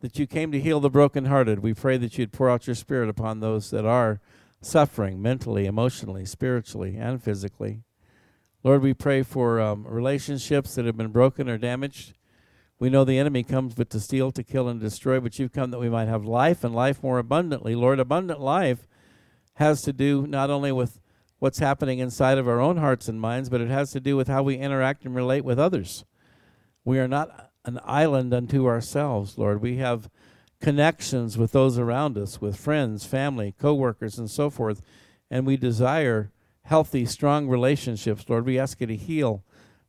that 0.01 0.17
you 0.17 0.25
came 0.25 0.51
to 0.51 0.59
heal 0.59 0.79
the 0.79 0.89
brokenhearted, 0.89 1.59
we 1.59 1.75
pray 1.75 1.97
that 1.97 2.17
you'd 2.17 2.33
pour 2.33 2.49
out 2.49 2.65
your 2.65 2.75
Spirit 2.75 3.09
upon 3.09 3.41
those 3.41 3.69
that 3.69 3.85
are 3.85 4.21
suffering 4.59 5.21
mentally, 5.21 5.67
emotionally, 5.67 6.25
spiritually, 6.25 6.97
and 6.97 7.21
physically. 7.21 7.83
Lord, 8.61 8.81
we 8.81 8.93
pray 8.93 9.23
for 9.23 9.61
um, 9.61 9.87
relationships 9.87 10.75
that 10.75 10.85
have 10.85 10.97
been 10.97 11.13
broken 11.13 11.47
or 11.47 11.57
damaged. 11.57 12.13
We 12.77 12.89
know 12.89 13.05
the 13.05 13.17
enemy 13.17 13.43
comes 13.43 13.73
but 13.73 13.89
to 13.91 14.01
steal, 14.01 14.31
to 14.31 14.43
kill, 14.43 14.67
and 14.67 14.81
destroy, 14.81 15.21
but 15.21 15.39
you've 15.39 15.53
come 15.53 15.71
that 15.71 15.79
we 15.79 15.89
might 15.89 16.09
have 16.09 16.25
life 16.25 16.65
and 16.65 16.75
life 16.75 17.01
more 17.01 17.19
abundantly. 17.19 17.73
Lord, 17.73 18.01
abundant 18.01 18.41
life 18.41 18.85
has 19.55 19.81
to 19.83 19.93
do 19.93 20.27
not 20.27 20.49
only 20.49 20.73
with 20.73 20.99
what's 21.39 21.59
happening 21.59 21.99
inside 21.99 22.37
of 22.37 22.49
our 22.49 22.59
own 22.59 22.75
hearts 22.75 23.07
and 23.07 23.21
minds, 23.21 23.49
but 23.49 23.61
it 23.61 23.69
has 23.69 23.91
to 23.91 24.01
do 24.01 24.17
with 24.17 24.27
how 24.27 24.43
we 24.43 24.55
interact 24.55 25.05
and 25.05 25.15
relate 25.15 25.45
with 25.45 25.57
others. 25.57 26.03
We 26.83 26.99
are 26.99 27.07
not 27.07 27.51
an 27.63 27.79
island 27.85 28.33
unto 28.33 28.67
ourselves, 28.67 29.37
Lord. 29.37 29.61
We 29.61 29.77
have 29.77 30.09
connections 30.59 31.37
with 31.37 31.53
those 31.53 31.77
around 31.77 32.17
us, 32.17 32.41
with 32.41 32.57
friends, 32.57 33.05
family, 33.05 33.55
co 33.57 33.73
workers, 33.73 34.19
and 34.19 34.29
so 34.29 34.49
forth, 34.49 34.81
and 35.31 35.47
we 35.47 35.55
desire 35.55 36.33
healthy, 36.69 37.03
strong 37.03 37.47
relationships. 37.47 38.25
Lord, 38.29 38.45
we 38.45 38.59
ask 38.59 38.79
you 38.79 38.85
to 38.85 38.95
heal 38.95 39.43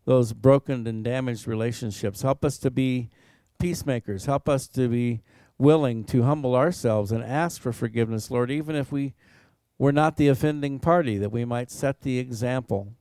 those 0.06 0.32
broken 0.32 0.86
and 0.86 1.04
damaged 1.04 1.46
relationships. 1.46 2.22
Help 2.22 2.42
us 2.42 2.56
to 2.56 2.70
be 2.70 3.10
peacemakers. 3.58 4.24
Help 4.24 4.48
us 4.48 4.66
to 4.68 4.88
be 4.88 5.20
willing 5.58 6.04
to 6.04 6.22
humble 6.22 6.56
ourselves 6.56 7.12
and 7.12 7.22
ask 7.22 7.60
for 7.60 7.70
forgiveness, 7.70 8.30
Lord, 8.30 8.50
even 8.50 8.74
if 8.74 8.90
we 8.90 9.12
were 9.76 9.92
not 9.92 10.16
the 10.16 10.28
offending 10.28 10.78
party, 10.78 11.18
that 11.18 11.30
we 11.30 11.44
might 11.44 11.70
set 11.70 12.00
the 12.00 12.18
example 12.18 12.94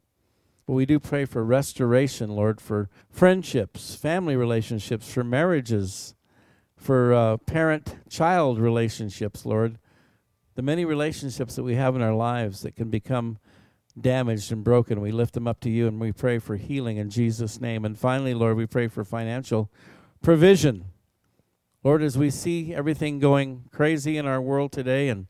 But 0.69 0.75
we 0.75 0.85
do 0.85 0.99
pray 0.99 1.25
for 1.25 1.43
restoration, 1.43 2.29
Lord, 2.29 2.61
for 2.61 2.89
friendships, 3.09 3.95
family 3.95 4.35
relationships, 4.35 5.11
for 5.11 5.23
marriages, 5.23 6.13
for 6.77 7.11
uh, 7.11 7.37
parent 7.37 7.95
child 8.07 8.59
relationships, 8.59 9.47
Lord. 9.47 9.79
The 10.53 10.61
many 10.61 10.85
relationships 10.85 11.55
that 11.55 11.63
we 11.63 11.73
have 11.73 11.95
in 11.95 12.03
our 12.03 12.13
lives 12.13 12.61
that 12.61 12.75
can 12.75 12.91
become 12.91 13.39
damaged 14.01 14.51
and 14.51 14.63
broken, 14.63 15.01
we 15.01 15.11
lift 15.11 15.33
them 15.33 15.47
up 15.47 15.59
to 15.61 15.69
you 15.69 15.87
and 15.87 15.99
we 15.99 16.11
pray 16.11 16.39
for 16.39 16.55
healing 16.55 16.97
in 16.97 17.09
Jesus' 17.09 17.59
name. 17.59 17.85
And 17.85 17.97
finally, 17.97 18.33
Lord, 18.33 18.57
we 18.57 18.65
pray 18.65 18.87
for 18.87 19.03
financial 19.03 19.71
provision. 20.21 20.85
Lord, 21.83 22.01
as 22.01 22.17
we 22.17 22.29
see 22.29 22.73
everything 22.73 23.19
going 23.19 23.65
crazy 23.71 24.17
in 24.17 24.25
our 24.25 24.41
world 24.41 24.71
today 24.71 25.07
and 25.09 25.27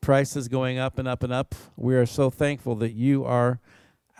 prices 0.00 0.48
going 0.48 0.78
up 0.78 0.98
and 0.98 1.08
up 1.08 1.22
and 1.22 1.32
up, 1.32 1.54
we 1.76 1.96
are 1.96 2.06
so 2.06 2.30
thankful 2.30 2.76
that 2.76 2.92
you 2.92 3.24
are 3.24 3.60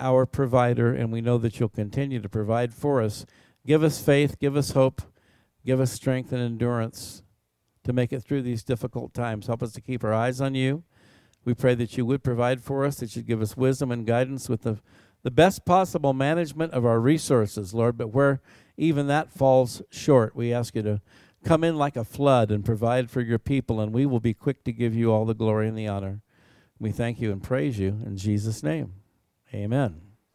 our 0.01 0.26
provider, 0.26 0.94
and 0.94 1.12
we 1.12 1.20
know 1.20 1.38
that 1.38 1.59
you'll 1.59 1.68
continue 1.68 2.20
to 2.20 2.28
provide 2.28 2.72
for 2.72 3.03
us. 3.03 3.26
Give 3.66 3.82
us 3.82 4.01
faith, 4.01 4.38
give 4.38 4.57
us 4.57 4.70
hope, 4.70 5.03
give 5.64 5.80
us 5.80 5.92
strength 5.92 6.32
and 6.32 6.40
endurance 6.40 7.22
to 7.84 7.92
make 7.92 8.12
it 8.12 8.20
through 8.20 8.42
these 8.42 8.62
difficult 8.62 9.12
times. 9.12 9.46
Help 9.46 9.62
us 9.62 9.72
to 9.72 9.80
keep 9.80 10.05
our 10.05 10.14
eyes 10.14 10.40
on 10.40 10.55
you. 10.55 10.84
We 11.49 11.55
pray 11.55 11.74
that 11.76 11.96
you 11.96 12.05
would 12.05 12.22
provide 12.22 12.61
for 12.61 12.84
us, 12.84 12.96
that 12.96 13.16
you'd 13.16 13.26
give 13.26 13.40
us 13.40 13.57
wisdom 13.57 13.90
and 13.90 14.07
guidance 14.07 14.51
with 14.51 14.64
the, 14.64 14.80
the 15.22 15.30
best 15.30 15.64
possible 15.64 16.12
management 16.12 16.74
of 16.74 16.84
our 16.84 17.01
resources, 17.01 17.72
Lord. 17.72 17.96
But 17.96 18.09
where 18.09 18.42
even 18.76 19.07
that 19.07 19.32
falls 19.32 19.80
short, 19.88 20.36
we 20.36 20.53
ask 20.53 20.74
you 20.74 20.82
to 20.82 21.01
come 21.46 21.64
in 21.64 21.76
like 21.76 21.96
a 21.96 22.05
flood 22.05 22.51
and 22.51 22.66
provide 22.66 23.11
for 23.11 23.22
your 23.22 23.38
people, 23.38 23.80
and 23.80 23.94
we 23.94 24.05
will 24.05 24.20
be 24.20 24.34
quick 24.34 24.62
to 24.64 24.72
give 24.72 24.94
you 24.94 25.11
all 25.11 25.24
the 25.24 25.32
glory 25.32 25.68
and 25.68 25.78
the 25.78 25.88
honor. 25.88 26.20
We 26.78 26.92
thank 26.92 27.18
you 27.18 27.32
and 27.32 27.42
praise 27.42 27.78
you 27.78 27.96
in 28.05 28.18
Jesus' 28.18 28.62
name. 28.62 28.92
Amen. 29.55 30.07